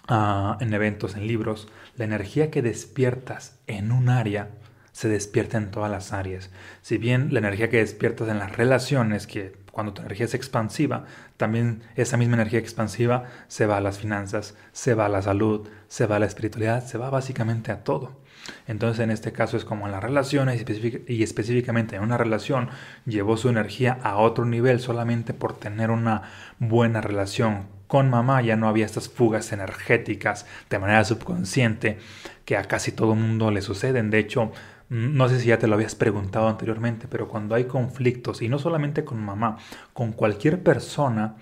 ah, 0.09 0.59
en 0.61 0.73
eventos, 0.75 1.17
en 1.17 1.27
libros, 1.27 1.69
la 1.97 2.05
energía 2.05 2.51
que 2.51 2.63
despiertas 2.63 3.59
en 3.67 3.93
un 3.93 4.09
área 4.09 4.51
se 4.93 5.09
despierta 5.09 5.59
en 5.59 5.71
todas 5.71 5.91
las 5.91 6.13
áreas. 6.13 6.51
Si 6.81 6.99
bien 6.99 7.33
la 7.33 7.41
energía 7.41 7.69
que 7.69 7.79
despiertas 7.79 8.29
en 8.29 8.39
las 8.39 8.57
relaciones, 8.57 9.27
que 9.27 9.64
cuando 9.75 9.93
tu 9.93 10.01
energía 10.01 10.25
es 10.25 10.35
expansiva, 10.35 11.05
también 11.37 11.83
esa 11.97 12.17
misma 12.17 12.35
energía 12.35 12.61
expansiva 12.61 13.25
se 13.49 13.67
va 13.67 13.77
a 13.77 13.81
las 13.81 13.99
finanzas, 13.99 14.55
se 14.73 14.95
va 14.95 15.07
a 15.07 15.09
la 15.11 15.21
salud, 15.21 15.69
se 15.89 16.07
va 16.07 16.17
a 16.17 16.19
la 16.21 16.27
espiritualidad, 16.27 16.87
se 16.87 16.97
va 16.97 17.11
básicamente 17.11 17.73
a 17.73 17.85
todo. 17.85 18.23
Entonces 18.67 19.03
en 19.03 19.11
este 19.11 19.33
caso 19.33 19.57
es 19.57 19.65
como 19.65 19.87
en 19.87 19.93
las 19.93 20.03
relaciones 20.03 20.65
y 21.09 21.23
específicamente 21.23 21.97
en 21.97 22.03
una 22.03 22.17
relación 22.17 22.69
llevó 23.05 23.37
su 23.37 23.49
energía 23.49 23.99
a 24.03 24.17
otro 24.17 24.45
nivel 24.45 24.81
solamente 24.81 25.35
por 25.35 25.59
tener 25.59 25.91
una 25.91 26.23
buena 26.59 27.01
relación 27.01 27.75
con 27.87 28.11
mamá 28.11 28.43
ya 28.43 28.57
no 28.57 28.69
había 28.69 28.87
estas 28.87 29.09
fugas 29.09 29.53
energéticas 29.53 30.47
de 30.71 30.79
manera 30.79 31.05
subconsciente 31.05 31.99
que 32.45 32.57
a 32.57 32.65
casi 32.65 32.93
todo 32.93 33.15
mundo 33.15 33.51
le 33.51 33.63
suceden. 33.63 34.11
De 34.11 34.19
hecho, 34.19 34.51
no 34.95 35.29
sé 35.29 35.41
si 35.41 35.49
ya 35.49 35.59
te 35.59 35.67
lo 35.67 35.75
habías 35.75 35.97
preguntado 35.97 36.49
anteriormente, 36.49 37.09
pero 37.09 37.29
cuando 37.29 37.55
hay 37.55 37.65
conflictos, 37.65 38.43
y 38.43 38.49
no 38.49 38.59
solamente 38.59 39.05
con 39.05 39.21
mamá, 39.23 39.59
con 39.93 40.13
cualquier 40.13 40.63
persona, 40.63 41.37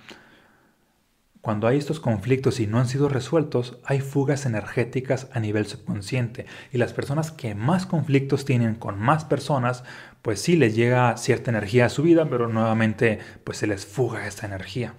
cuando 1.43 1.67
hay 1.67 1.77
estos 1.77 2.01
conflictos 2.01 2.61
y 2.61 2.67
no 2.67 2.79
han 2.79 2.89
sido 2.89 3.09
resueltos, 3.09 3.79
hay 3.85 4.01
fugas 4.01 4.47
energéticas 4.47 5.29
a 5.33 5.41
nivel 5.41 5.67
subconsciente. 5.67 6.47
Y 6.73 6.79
las 6.79 6.93
personas 6.93 7.31
que 7.33 7.55
más 7.55 7.85
conflictos 7.85 8.45
tienen 8.45 8.77
con 8.77 8.99
más 8.99 9.25
personas, 9.25 9.83
pues 10.23 10.41
sí 10.41 10.57
les 10.57 10.75
llega 10.75 11.17
cierta 11.17 11.51
energía 11.51 11.87
a 11.87 11.91
su 11.91 12.05
vida, 12.05 12.27
pero 12.31 12.49
nuevamente 12.49 13.19
pues 13.45 13.59
se 13.59 13.67
les 13.67 13.85
fuga 13.85 14.27
esta 14.27 14.47
energía. 14.47 14.95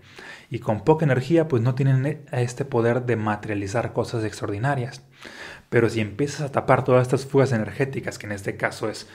Y 0.49 0.59
con 0.59 0.83
poca 0.83 1.05
energía 1.05 1.47
pues 1.47 1.63
no 1.63 1.75
tienen 1.75 2.25
este 2.31 2.65
poder 2.65 3.05
de 3.05 3.15
materializar 3.15 3.93
cosas 3.93 4.25
extraordinarias. 4.25 5.01
Pero 5.73 5.89
si 5.89 6.01
empiezas 6.01 6.41
a 6.41 6.51
tapar 6.51 6.83
todas 6.83 7.01
estas 7.01 7.25
fugas 7.25 7.51
energéticas, 7.51 8.19
que 8.19 8.27
en 8.27 8.31
este 8.31 8.57
caso 8.57 8.91
es, 8.91 9.09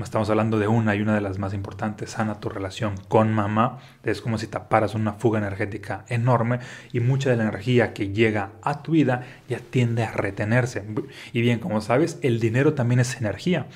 estamos 0.00 0.30
hablando 0.30 0.60
de 0.60 0.68
una 0.68 0.94
y 0.94 1.02
una 1.02 1.16
de 1.16 1.20
las 1.20 1.40
más 1.40 1.54
importantes, 1.54 2.10
sana 2.10 2.38
tu 2.38 2.48
relación 2.48 2.94
con 3.08 3.32
mamá, 3.32 3.80
es 4.04 4.20
como 4.20 4.38
si 4.38 4.46
taparas 4.46 4.94
una 4.94 5.14
fuga 5.14 5.40
energética 5.40 6.04
enorme 6.06 6.60
y 6.92 7.00
mucha 7.00 7.30
de 7.30 7.36
la 7.36 7.42
energía 7.42 7.94
que 7.94 8.10
llega 8.10 8.52
a 8.62 8.80
tu 8.80 8.92
vida 8.92 9.24
ya 9.48 9.58
tiende 9.58 10.04
a 10.04 10.12
retenerse. 10.12 10.84
Y 11.32 11.40
bien, 11.40 11.58
como 11.58 11.80
sabes, 11.80 12.20
el 12.22 12.38
dinero 12.38 12.74
también 12.74 13.00
es 13.00 13.16
energía, 13.16 13.66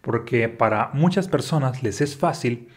porque 0.00 0.48
para 0.48 0.90
muchas 0.92 1.26
personas 1.26 1.82
les 1.82 2.00
es 2.00 2.16
fácil 2.16 2.68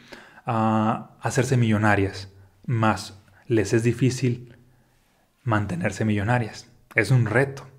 ah, 0.47 1.11
hacerse 1.21 1.57
millonarias, 1.57 2.29
más 2.65 3.21
les 3.45 3.73
es 3.73 3.83
difícil 3.83 4.55
mantenerse 5.43 6.05
millonarias. 6.05 6.71
Es 6.95 7.11
un 7.11 7.27
reto. 7.27 7.70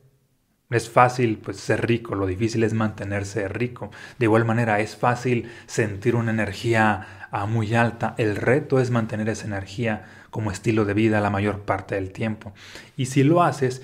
Es 0.73 0.89
fácil 0.89 1.39
pues, 1.39 1.59
ser 1.59 1.87
rico, 1.87 2.15
lo 2.15 2.27
difícil 2.27 2.65
es 2.65 2.73
mantenerse 2.75 3.49
rico. 3.49 3.91
De 4.19 4.27
igual 4.27 4.45
manera, 4.45 4.81
es 4.81 4.97
fácil 4.97 5.51
sentir 5.67 6.17
una 6.17 6.31
energía 6.31 7.29
ah, 7.31 7.47
muy 7.47 7.75
alta. 7.75 8.15
El 8.19 8.37
reto 8.37 8.81
es 8.81 8.91
mantener 8.91 9.29
esa 9.29 9.47
energía 9.47 10.05
como 10.31 10.51
estilo 10.51 10.85
de 10.85 10.95
vida 10.95 11.21
la 11.21 11.31
mayor 11.31 11.61
parte 11.61 11.95
del 11.95 12.13
tiempo. 12.13 12.53
Y 12.97 13.07
si 13.07 13.23
lo 13.23 13.43
haces, 13.43 13.83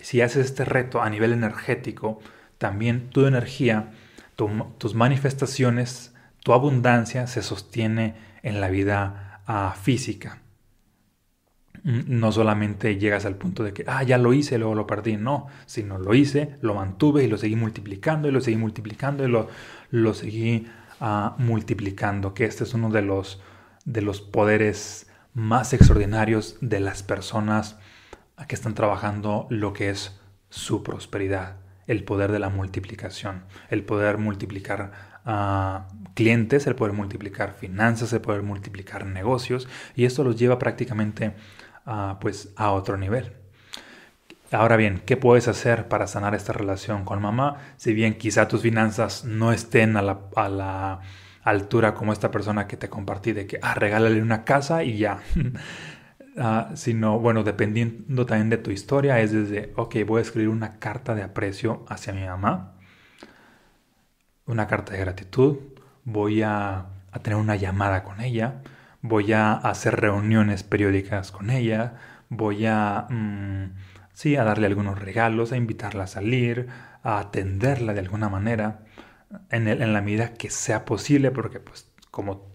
si 0.00 0.20
haces 0.20 0.46
este 0.46 0.64
reto 0.64 1.02
a 1.02 1.10
nivel 1.10 1.32
energético, 1.32 2.20
también 2.58 3.10
tu 3.10 3.26
energía, 3.26 3.90
tus 4.36 4.94
manifestaciones, 4.94 6.14
tu 6.42 6.52
abundancia 6.52 7.26
se 7.26 7.42
sostiene 7.42 8.14
en 8.42 8.60
la 8.60 8.68
vida 8.68 9.40
ah, 9.46 9.74
física. 9.80 10.41
Mm, 11.84 12.20
no 12.20 12.30
solamente 12.30 12.96
llegas 12.96 13.24
al 13.24 13.34
punto 13.34 13.64
de 13.64 13.72
que, 13.72 13.84
ah, 13.88 14.02
ya 14.04 14.16
lo 14.18 14.32
hice, 14.32 14.58
luego 14.58 14.74
lo 14.74 14.86
perdí, 14.86 15.16
no, 15.16 15.48
sino 15.66 15.98
lo 15.98 16.14
hice, 16.14 16.56
lo 16.60 16.74
mantuve 16.74 17.24
y 17.24 17.28
lo 17.28 17.38
seguí 17.38 17.56
multiplicando 17.56 18.28
y 18.28 18.32
lo 18.32 18.40
seguí 18.40 18.56
multiplicando 18.56 19.24
y 19.24 19.28
lo, 19.28 19.48
lo 19.90 20.14
seguí 20.14 20.68
ah, 21.00 21.34
multiplicando, 21.38 22.34
que 22.34 22.44
este 22.44 22.64
es 22.64 22.74
uno 22.74 22.90
de 22.90 23.02
los, 23.02 23.42
de 23.84 24.02
los 24.02 24.20
poderes 24.20 25.08
más 25.34 25.72
extraordinarios 25.72 26.56
de 26.60 26.78
las 26.80 27.02
personas 27.02 27.78
que 28.46 28.54
están 28.54 28.74
trabajando 28.74 29.46
lo 29.50 29.72
que 29.72 29.90
es 29.90 30.20
su 30.50 30.82
prosperidad, 30.82 31.56
el 31.86 32.04
poder 32.04 32.30
de 32.30 32.38
la 32.38 32.48
multiplicación, 32.48 33.44
el 33.70 33.82
poder 33.84 34.18
multiplicar 34.18 34.92
ah, 35.24 35.88
clientes, 36.14 36.66
el 36.68 36.76
poder 36.76 36.92
multiplicar 36.92 37.54
finanzas, 37.54 38.12
el 38.12 38.20
poder 38.20 38.42
multiplicar 38.42 39.06
negocios, 39.06 39.68
y 39.96 40.04
esto 40.04 40.22
los 40.22 40.36
lleva 40.36 40.58
prácticamente 40.60 41.34
pues 42.20 42.52
a 42.56 42.72
otro 42.72 42.96
nivel. 42.96 43.32
Ahora 44.52 44.76
bien, 44.76 45.02
¿qué 45.06 45.16
puedes 45.16 45.48
hacer 45.48 45.88
para 45.88 46.06
sanar 46.06 46.34
esta 46.34 46.52
relación 46.52 47.04
con 47.04 47.22
mamá? 47.22 47.56
Si 47.78 47.94
bien 47.94 48.18
quizá 48.18 48.48
tus 48.48 48.60
finanzas 48.60 49.24
no 49.24 49.52
estén 49.52 49.96
a 49.96 50.02
la, 50.02 51.00
altura 51.42 51.94
como 51.94 52.12
esta 52.12 52.30
persona 52.30 52.68
que 52.68 52.76
te 52.76 52.88
compartí 52.88 53.32
de 53.32 53.46
que, 53.46 53.58
ah, 53.62 53.74
regálale 53.74 54.22
una 54.22 54.44
casa 54.44 54.84
y 54.84 54.98
ya. 54.98 55.20
Ah, 56.38 56.70
sino, 56.76 57.18
bueno, 57.18 57.42
dependiendo 57.42 58.24
también 58.24 58.48
de 58.48 58.56
tu 58.56 58.70
historia, 58.70 59.20
es 59.20 59.32
desde, 59.32 59.70
ok, 59.76 59.96
voy 60.06 60.20
a 60.20 60.22
escribir 60.22 60.48
una 60.48 60.78
carta 60.78 61.14
de 61.14 61.22
aprecio 61.22 61.84
hacia 61.90 62.14
mi 62.14 62.24
mamá, 62.24 62.72
una 64.46 64.66
carta 64.66 64.94
de 64.94 65.00
gratitud, 65.00 65.58
voy 66.04 66.40
a, 66.40 66.86
a 67.12 67.18
tener 67.22 67.38
una 67.38 67.56
llamada 67.56 68.02
con 68.02 68.22
ella, 68.22 68.62
voy 69.02 69.32
a 69.32 69.54
hacer 69.54 70.00
reuniones 70.00 70.62
periódicas 70.62 71.32
con 71.32 71.50
ella, 71.50 71.94
voy 72.28 72.66
a, 72.66 73.06
mm, 73.10 73.74
sí, 74.14 74.36
a 74.36 74.44
darle 74.44 74.68
algunos 74.68 74.98
regalos, 75.00 75.52
a 75.52 75.56
invitarla 75.56 76.04
a 76.04 76.06
salir, 76.06 76.68
a 77.02 77.18
atenderla 77.18 77.92
de 77.94 78.00
alguna 78.00 78.28
manera, 78.28 78.84
en, 79.50 79.68
en 79.68 79.92
la 79.92 80.00
medida 80.02 80.34
que 80.34 80.50
sea 80.50 80.84
posible, 80.84 81.30
porque 81.30 81.60
pues 81.60 81.90
como 82.10 82.46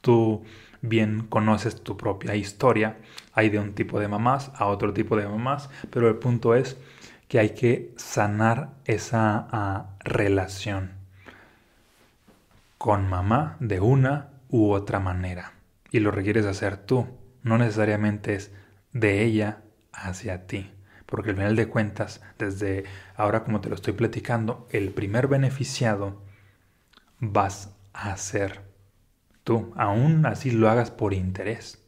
tú 0.00 0.44
bien 0.82 1.26
conoces 1.28 1.82
tu 1.82 1.96
propia 1.96 2.34
historia, 2.34 2.98
hay 3.34 3.50
de 3.50 3.58
un 3.58 3.74
tipo 3.74 4.00
de 4.00 4.08
mamás 4.08 4.50
a 4.56 4.66
otro 4.66 4.94
tipo 4.94 5.16
de 5.16 5.28
mamás, 5.28 5.70
pero 5.90 6.08
el 6.08 6.16
punto 6.16 6.54
es 6.54 6.78
que 7.28 7.38
hay 7.38 7.50
que 7.50 7.92
sanar 7.96 8.70
esa 8.86 9.46
ah, 9.52 9.90
relación 10.00 10.92
con 12.78 13.08
mamá 13.08 13.56
de 13.60 13.80
una 13.80 14.30
u 14.48 14.72
otra 14.72 15.00
manera 15.00 15.59
y 15.90 16.00
lo 16.00 16.10
requieres 16.10 16.46
hacer 16.46 16.76
tú, 16.76 17.06
no 17.42 17.58
necesariamente 17.58 18.34
es 18.34 18.52
de 18.92 19.22
ella 19.22 19.62
hacia 19.92 20.46
ti. 20.46 20.70
Porque 21.06 21.30
al 21.30 21.36
final 21.36 21.56
de 21.56 21.68
cuentas, 21.68 22.22
desde 22.38 22.84
ahora 23.16 23.42
como 23.42 23.60
te 23.60 23.68
lo 23.68 23.74
estoy 23.74 23.94
platicando, 23.94 24.68
el 24.70 24.90
primer 24.90 25.26
beneficiado 25.26 26.22
vas 27.18 27.74
a 27.92 28.16
ser 28.16 28.62
tú, 29.42 29.72
aún 29.76 30.24
así 30.26 30.52
lo 30.52 30.70
hagas 30.70 30.90
por 30.90 31.12
interés. 31.12 31.82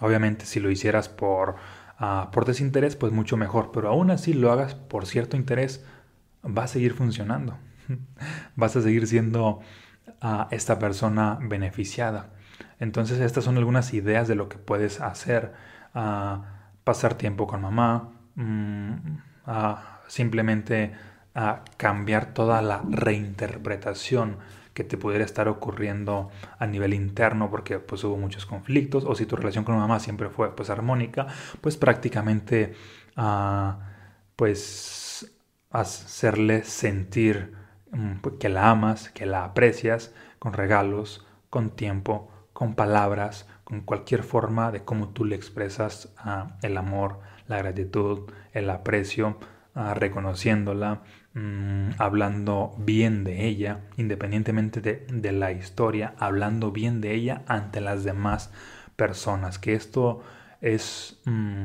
Obviamente 0.00 0.46
si 0.46 0.58
lo 0.58 0.70
hicieras 0.70 1.08
por, 1.08 1.56
uh, 2.00 2.30
por 2.32 2.44
desinterés, 2.44 2.96
pues 2.96 3.12
mucho 3.12 3.36
mejor, 3.36 3.70
pero 3.72 3.88
aún 3.88 4.10
así 4.10 4.32
lo 4.32 4.50
hagas 4.50 4.74
por 4.74 5.06
cierto 5.06 5.36
interés, 5.36 5.84
va 6.44 6.64
a 6.64 6.68
seguir 6.68 6.94
funcionando. 6.94 7.56
vas 8.56 8.74
a 8.74 8.82
seguir 8.82 9.06
siendo 9.06 9.60
uh, 10.22 10.46
esta 10.50 10.80
persona 10.80 11.38
beneficiada. 11.40 12.30
Entonces 12.80 13.20
estas 13.20 13.44
son 13.44 13.58
algunas 13.58 13.94
ideas 13.94 14.28
de 14.28 14.34
lo 14.34 14.48
que 14.48 14.58
puedes 14.58 15.00
hacer. 15.00 15.52
Uh, 15.94 16.42
pasar 16.84 17.14
tiempo 17.14 17.46
con 17.46 17.62
mamá, 17.62 18.10
mm, 18.34 18.94
simplemente 20.08 20.92
cambiar 21.78 22.34
toda 22.34 22.60
la 22.60 22.82
reinterpretación 22.86 24.36
que 24.74 24.84
te 24.84 24.98
pudiera 24.98 25.24
estar 25.24 25.48
ocurriendo 25.48 26.30
a 26.58 26.66
nivel 26.66 26.92
interno 26.92 27.50
porque 27.50 27.78
pues 27.78 28.04
hubo 28.04 28.16
muchos 28.16 28.44
conflictos 28.44 29.04
o 29.06 29.14
si 29.14 29.26
tu 29.26 29.36
relación 29.36 29.64
con 29.64 29.76
mamá 29.76 29.98
siempre 29.98 30.28
fue 30.28 30.54
pues 30.54 30.68
armónica 30.68 31.26
pues 31.60 31.76
prácticamente 31.78 32.74
uh, 33.16 33.72
pues 34.36 35.34
hacerle 35.70 36.64
sentir 36.64 37.54
um, 37.92 38.18
que 38.38 38.48
la 38.50 38.70
amas 38.70 39.10
que 39.10 39.24
la 39.24 39.44
aprecias 39.44 40.12
con 40.38 40.52
regalos 40.52 41.26
con 41.48 41.70
tiempo 41.70 42.31
con 42.62 42.74
palabras 42.74 43.48
con 43.64 43.80
cualquier 43.80 44.22
forma 44.22 44.70
de 44.70 44.84
cómo 44.84 45.08
tú 45.08 45.24
le 45.24 45.36
expresas 45.36 46.14
uh, 46.24 46.52
el 46.62 46.76
amor 46.76 47.20
la 47.48 47.58
gratitud 47.58 48.30
el 48.52 48.70
aprecio 48.70 49.38
uh, 49.74 49.94
reconociéndola 49.94 51.02
Mm, 51.34 51.92
hablando 51.96 52.74
bien 52.76 53.24
de 53.24 53.46
ella, 53.46 53.80
independientemente 53.96 54.82
de, 54.82 55.32
la 55.32 55.50
historia, 55.52 56.14
hablando 56.18 56.72
bien 56.72 57.00
de 57.00 57.14
ella 57.14 57.42
ante 57.46 57.80
las 57.80 58.04
demás 58.04 58.50
personas, 58.96 59.58
que 59.58 59.72
esto 59.72 60.22
es 60.60 61.18
mm, 61.24 61.64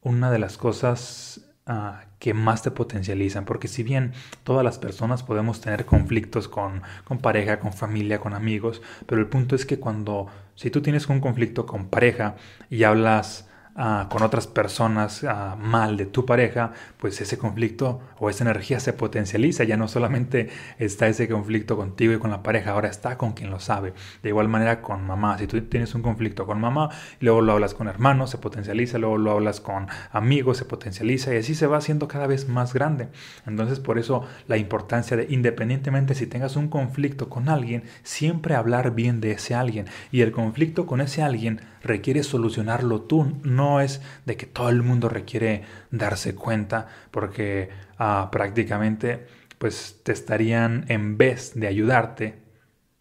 una 0.00 0.30
de 0.30 0.38
las 0.38 0.56
cosas 0.56 1.45
ah, 1.66 2.04
que 2.18 2.34
más 2.34 2.62
te 2.62 2.70
potencializan, 2.70 3.44
porque 3.44 3.68
si 3.68 3.82
bien 3.82 4.12
todas 4.44 4.64
las 4.64 4.78
personas 4.78 5.22
podemos 5.22 5.60
tener 5.60 5.84
conflictos 5.86 6.48
con, 6.48 6.82
con 7.04 7.18
pareja, 7.18 7.60
con 7.60 7.72
familia, 7.72 8.20
con 8.20 8.34
amigos, 8.34 8.82
pero 9.06 9.20
el 9.20 9.28
punto 9.28 9.56
es 9.56 9.66
que 9.66 9.78
cuando, 9.78 10.28
si 10.54 10.70
tú 10.70 10.82
tienes 10.82 11.08
un 11.08 11.20
conflicto 11.20 11.66
con 11.66 11.88
pareja 11.88 12.36
y 12.70 12.84
hablas 12.84 13.48
Ah, 13.78 14.06
con 14.08 14.22
otras 14.22 14.46
personas 14.46 15.22
ah, 15.24 15.54
mal 15.60 15.98
de 15.98 16.06
tu 16.06 16.24
pareja, 16.24 16.72
pues 16.96 17.20
ese 17.20 17.36
conflicto 17.36 18.00
o 18.18 18.30
esa 18.30 18.42
energía 18.44 18.80
se 18.80 18.94
potencializa. 18.94 19.64
Ya 19.64 19.76
no 19.76 19.86
solamente 19.86 20.48
está 20.78 21.08
ese 21.08 21.28
conflicto 21.28 21.76
contigo 21.76 22.14
y 22.14 22.18
con 22.18 22.30
la 22.30 22.42
pareja, 22.42 22.70
ahora 22.70 22.88
está 22.88 23.18
con 23.18 23.32
quien 23.32 23.50
lo 23.50 23.60
sabe. 23.60 23.92
De 24.22 24.30
igual 24.30 24.48
manera 24.48 24.80
con 24.80 25.06
mamá. 25.06 25.36
Si 25.36 25.46
tú 25.46 25.60
tienes 25.60 25.94
un 25.94 26.00
conflicto 26.00 26.46
con 26.46 26.58
mamá, 26.58 26.88
luego 27.20 27.42
lo 27.42 27.52
hablas 27.52 27.74
con 27.74 27.86
hermanos, 27.86 28.30
se 28.30 28.38
potencializa, 28.38 28.96
luego 28.96 29.18
lo 29.18 29.32
hablas 29.32 29.60
con 29.60 29.88
amigos, 30.10 30.56
se 30.56 30.64
potencializa 30.64 31.34
y 31.34 31.36
así 31.36 31.54
se 31.54 31.66
va 31.66 31.76
haciendo 31.76 32.08
cada 32.08 32.26
vez 32.26 32.48
más 32.48 32.72
grande. 32.72 33.08
Entonces 33.46 33.78
por 33.78 33.98
eso 33.98 34.24
la 34.48 34.56
importancia 34.56 35.18
de, 35.18 35.26
independientemente 35.28 36.14
si 36.14 36.26
tengas 36.26 36.56
un 36.56 36.68
conflicto 36.68 37.28
con 37.28 37.50
alguien, 37.50 37.82
siempre 38.04 38.54
hablar 38.54 38.94
bien 38.94 39.20
de 39.20 39.32
ese 39.32 39.54
alguien. 39.54 39.84
Y 40.10 40.22
el 40.22 40.32
conflicto 40.32 40.86
con 40.86 41.02
ese 41.02 41.22
alguien 41.22 41.60
requiere 41.86 42.22
solucionarlo 42.22 43.02
tú, 43.02 43.38
no 43.42 43.80
es 43.80 44.02
de 44.24 44.36
que 44.36 44.46
todo 44.46 44.68
el 44.68 44.82
mundo 44.82 45.08
requiere 45.08 45.62
darse 45.90 46.34
cuenta 46.34 46.88
porque 47.10 47.70
ah, 47.98 48.28
prácticamente 48.30 49.26
pues 49.58 50.00
te 50.02 50.12
estarían, 50.12 50.84
en 50.88 51.16
vez 51.16 51.52
de 51.54 51.66
ayudarte, 51.66 52.42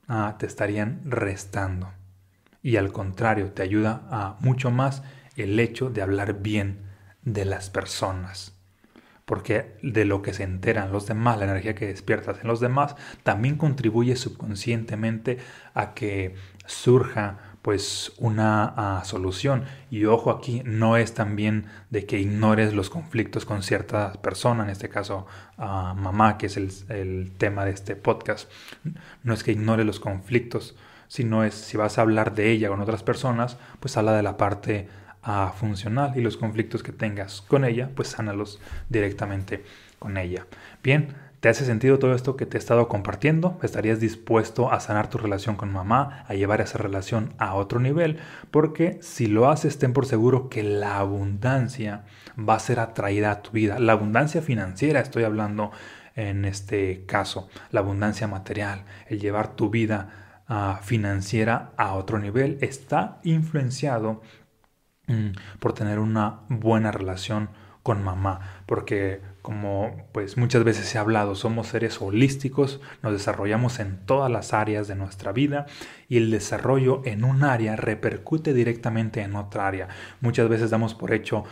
ah, 0.08 0.36
te 0.39 0.45
estarían 0.45 1.02
restando. 1.06 1.91
Y 2.62 2.78
al 2.78 2.91
contrario, 2.91 3.52
te 3.52 3.62
ayuda 3.62 4.08
a 4.10 4.38
mucho 4.39 4.71
más 4.71 5.04
el 5.36 5.60
hecho 5.60 5.89
de 5.89 6.02
hablar 6.02 6.41
bien 6.41 6.80
de 7.24 7.45
las 7.45 7.69
personas. 7.69 8.54
Porque 9.26 9.78
de 9.82 10.06
lo 10.06 10.21
que 10.21 10.34
se 10.34 10.43
enteran 10.43 10.91
los 10.91 11.08
demás, 11.08 11.38
la 11.38 11.45
energía 11.45 11.76
que 11.76 11.88
despiertas 11.88 12.38
en 12.41 12.48
los 12.48 12.60
demás, 12.60 12.95
también 13.24 13.58
contribuye 13.58 14.15
subconscientemente 14.15 15.39
a 15.74 15.93
que 15.93 16.36
surja 16.65 17.39
pues 17.65 18.12
una 18.19 18.75
ah, 18.78 19.01
solución. 19.06 19.63
Y 19.89 20.06
ojo 20.06 20.30
aquí, 20.30 20.62
no 20.65 20.97
es 20.97 21.15
también 21.15 21.65
de 21.89 22.06
que 22.06 22.19
ignores 22.19 22.75
los 22.75 22.91
conflictos 22.91 23.43
con 23.43 23.63
cierta 23.63 24.13
persona, 24.21 24.65
en 24.65 24.69
este 24.69 24.88
caso 24.88 25.25
uh, 25.58 25.95
mamá, 25.95 26.38
que 26.38 26.45
es 26.45 26.58
el, 26.58 27.32
tema 27.39 27.65
de 27.65 27.71
este 27.71 27.95
podcast. 27.95 28.51
No 29.23 29.34
es 29.34 29.43
que 29.43 29.51
ignore 29.54 29.84
los 29.84 29.99
conflictos, 29.99 30.75
sino 31.08 31.43
es 31.43 31.56
si 31.56 31.75
vas 31.75 31.97
a 31.97 32.01
hablar 32.01 32.36
de 32.36 32.51
ella 32.51 32.69
con 32.69 32.82
otras 32.82 33.01
personas, 33.01 33.58
pues 33.80 33.97
habla 33.97 34.15
de 34.15 34.21
la 34.21 34.38
parte 34.38 34.88
uh, 35.25 35.51
funcional 35.51 36.13
y 36.15 36.21
los 36.21 36.38
conflictos 36.38 36.84
que 36.84 36.91
tengas 36.91 37.41
con 37.41 37.65
ella, 37.65 37.89
pues 37.95 38.10
sánalos 38.10 38.60
directamente 38.89 39.65
con 39.97 40.17
ella. 40.17 40.45
Bien, 40.84 41.15
¿Te 41.45 41.49
hace 41.49 41.63
sentido 41.63 41.99
todo 41.99 42.15
esto 42.15 42.36
que 42.36 42.47
te 42.47 42.58
he 42.58 42.60
estado 42.60 42.88
compartiendo? 42.88 43.60
¿Estarías 43.62 43.99
dispuesto 43.99 44.71
a 44.71 44.79
sanar 44.79 45.12
tu 45.12 45.19
relación 45.19 45.55
con 45.55 45.71
mamá, 45.71 46.25
a 46.27 46.34
llevar 46.34 46.60
esa 46.60 46.79
relación 46.79 47.36
a 47.38 47.53
otro 47.53 47.79
nivel? 47.79 48.17
Porque 48.49 48.97
si 49.03 49.27
lo 49.27 49.47
haces, 49.47 49.77
ten 49.77 49.93
por 49.93 50.08
seguro 50.08 50.49
que 50.49 50.63
la 50.63 50.97
abundancia 50.97 52.05
va 52.36 52.55
a 52.55 52.60
ser 52.60 52.79
atraída 52.79 53.29
a 53.29 53.41
tu 53.43 53.51
vida. 53.51 53.77
La 53.77 53.93
abundancia 53.93 54.41
financiera, 54.41 55.01
estoy 55.01 55.23
hablando 55.23 55.69
en 56.15 56.45
este 56.45 57.05
caso, 57.05 57.47
la 57.69 57.81
abundancia 57.81 58.27
material, 58.27 58.84
el 59.08 59.19
llevar 59.19 59.55
tu 59.55 59.69
vida 59.69 60.41
uh, 60.49 60.84
financiera 60.84 61.73
a 61.77 61.93
otro 61.93 62.17
nivel, 62.17 62.58
está 62.62 63.19
influenciado 63.21 64.23
mm, 65.05 65.60
por 65.60 65.73
tener 65.73 65.99
una 65.99 66.39
buena 66.49 66.91
relación 66.91 67.49
con 67.84 68.03
mamá, 68.03 68.63
porque 68.65 69.35
como 69.45 70.08
pues 70.12 70.38
muchas 70.38 70.63
veces 70.63 70.95
ha 70.95 71.01
hablado, 71.01 71.36
somos 71.36 71.67
seres 71.67 72.01
holísticos, 72.01 72.81
nos 73.03 73.13
desarrollamos 73.13 73.79
en 73.79 74.03
todas 74.08 74.31
las 74.31 74.53
áreas 74.53 74.88
de 74.88 74.95
nuestra 74.95 75.34
vida 75.34 75.67
y 76.10 76.17
el 76.17 76.31
desarrollo 76.31 77.03
en 77.05 77.23
un 77.23 77.43
área 77.43 77.75
repercute 77.75 78.55
directamente 78.55 79.21
en 79.21 79.36
otra 79.36 79.67
área. 79.67 79.88
Muchas 80.19 80.49
veces 80.49 80.71
damos 80.71 80.95
por 80.95 81.13
hecho 81.13 81.43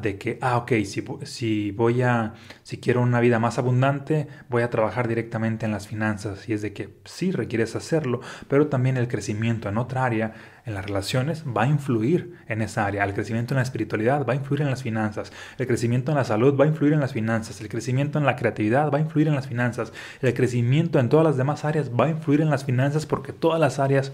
de 0.00 0.18
que, 0.18 0.38
ah, 0.40 0.58
ok, 0.58 0.72
si, 0.84 1.04
si 1.24 1.70
voy 1.72 2.02
a, 2.02 2.34
si 2.62 2.78
quiero 2.78 3.00
una 3.00 3.20
vida 3.20 3.38
más 3.38 3.58
abundante, 3.58 4.28
voy 4.48 4.62
a 4.62 4.70
trabajar 4.70 5.08
directamente 5.08 5.66
en 5.66 5.72
las 5.72 5.88
finanzas 5.88 6.48
y 6.48 6.52
es 6.52 6.62
de 6.62 6.72
que 6.72 7.00
sí 7.04 7.32
requieres 7.32 7.74
hacerlo, 7.74 8.20
pero 8.48 8.68
también 8.68 8.96
el 8.96 9.08
crecimiento 9.08 9.68
en 9.68 9.78
otra 9.78 10.04
área 10.04 10.34
en 10.64 10.74
las 10.74 10.84
relaciones 10.84 11.44
va 11.44 11.62
a 11.62 11.66
influir 11.66 12.36
en 12.46 12.62
esa 12.62 12.86
área. 12.86 13.04
El 13.04 13.14
crecimiento 13.14 13.54
en 13.54 13.56
la 13.56 13.62
espiritualidad 13.62 14.24
va 14.26 14.34
a 14.34 14.36
influir 14.36 14.62
en 14.62 14.70
las 14.70 14.82
finanzas. 14.82 15.32
El 15.58 15.66
crecimiento 15.66 16.12
en 16.12 16.18
la 16.18 16.24
salud 16.24 16.58
va 16.58 16.64
a 16.64 16.68
influir 16.68 16.92
en 16.92 17.00
las 17.00 17.12
finanzas. 17.12 17.60
El 17.60 17.68
crecimiento 17.68 18.18
en 18.18 18.26
la 18.26 18.36
creatividad 18.36 18.90
va 18.92 18.98
a 18.98 19.00
influir 19.00 19.28
en 19.28 19.34
las 19.34 19.48
finanzas. 19.48 19.92
El 20.20 20.34
crecimiento 20.34 21.00
en 21.00 21.08
todas 21.08 21.24
las 21.24 21.36
demás 21.36 21.64
áreas 21.64 21.90
va 21.90 22.06
a 22.06 22.10
influir 22.10 22.40
en 22.40 22.50
las 22.50 22.64
finanzas 22.64 23.06
porque 23.06 23.32
todas 23.32 23.58
las 23.58 23.78
áreas 23.78 24.12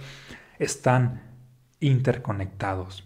están 0.59 1.23
interconectados. 1.81 3.05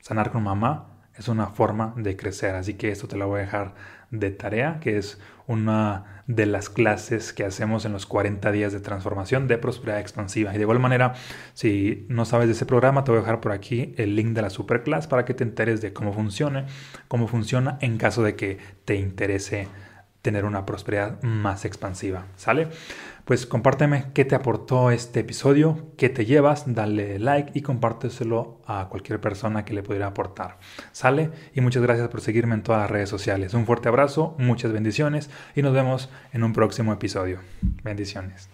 Sanar 0.00 0.30
con 0.30 0.44
mamá 0.44 0.87
es 1.18 1.28
una 1.28 1.48
forma 1.48 1.92
de 1.96 2.16
crecer, 2.16 2.54
así 2.54 2.74
que 2.74 2.90
esto 2.90 3.08
te 3.08 3.16
lo 3.16 3.26
voy 3.26 3.40
a 3.40 3.42
dejar 3.42 3.74
de 4.10 4.30
tarea, 4.30 4.78
que 4.80 4.96
es 4.96 5.20
una 5.46 6.22
de 6.26 6.46
las 6.46 6.68
clases 6.68 7.32
que 7.32 7.44
hacemos 7.44 7.84
en 7.84 7.92
los 7.92 8.06
40 8.06 8.52
días 8.52 8.72
de 8.72 8.80
transformación 8.80 9.48
de 9.48 9.58
prosperidad 9.58 10.00
expansiva. 10.00 10.54
Y 10.54 10.56
de 10.56 10.62
igual 10.62 10.78
manera, 10.78 11.14
si 11.54 12.06
no 12.08 12.24
sabes 12.24 12.48
de 12.48 12.52
ese 12.52 12.66
programa, 12.66 13.02
te 13.04 13.10
voy 13.10 13.18
a 13.18 13.22
dejar 13.22 13.40
por 13.40 13.52
aquí 13.52 13.94
el 13.96 14.14
link 14.14 14.28
de 14.28 14.42
la 14.42 14.50
superclass 14.50 15.06
para 15.06 15.24
que 15.24 15.34
te 15.34 15.44
enteres 15.44 15.80
de 15.80 15.92
cómo 15.92 16.12
funciona, 16.12 16.66
cómo 17.08 17.28
funciona 17.28 17.78
en 17.80 17.98
caso 17.98 18.22
de 18.22 18.36
que 18.36 18.58
te 18.84 18.96
interese 18.96 19.68
tener 20.22 20.44
una 20.44 20.66
prosperidad 20.66 21.22
más 21.22 21.64
expansiva. 21.64 22.26
¿Sale? 22.36 22.68
Pues 23.24 23.46
compárteme 23.46 24.06
qué 24.14 24.24
te 24.24 24.34
aportó 24.34 24.90
este 24.90 25.20
episodio, 25.20 25.92
qué 25.96 26.08
te 26.08 26.24
llevas, 26.24 26.64
dale 26.74 27.18
like 27.18 27.52
y 27.54 27.62
compárteselo 27.62 28.60
a 28.66 28.88
cualquier 28.88 29.20
persona 29.20 29.64
que 29.64 29.74
le 29.74 29.82
pudiera 29.82 30.06
aportar. 30.06 30.58
¿Sale? 30.92 31.30
Y 31.54 31.60
muchas 31.60 31.82
gracias 31.82 32.08
por 32.08 32.20
seguirme 32.20 32.54
en 32.54 32.62
todas 32.62 32.82
las 32.82 32.90
redes 32.90 33.08
sociales. 33.08 33.54
Un 33.54 33.66
fuerte 33.66 33.88
abrazo, 33.88 34.34
muchas 34.38 34.72
bendiciones 34.72 35.30
y 35.54 35.62
nos 35.62 35.74
vemos 35.74 36.08
en 36.32 36.42
un 36.42 36.52
próximo 36.52 36.92
episodio. 36.92 37.40
Bendiciones. 37.84 38.48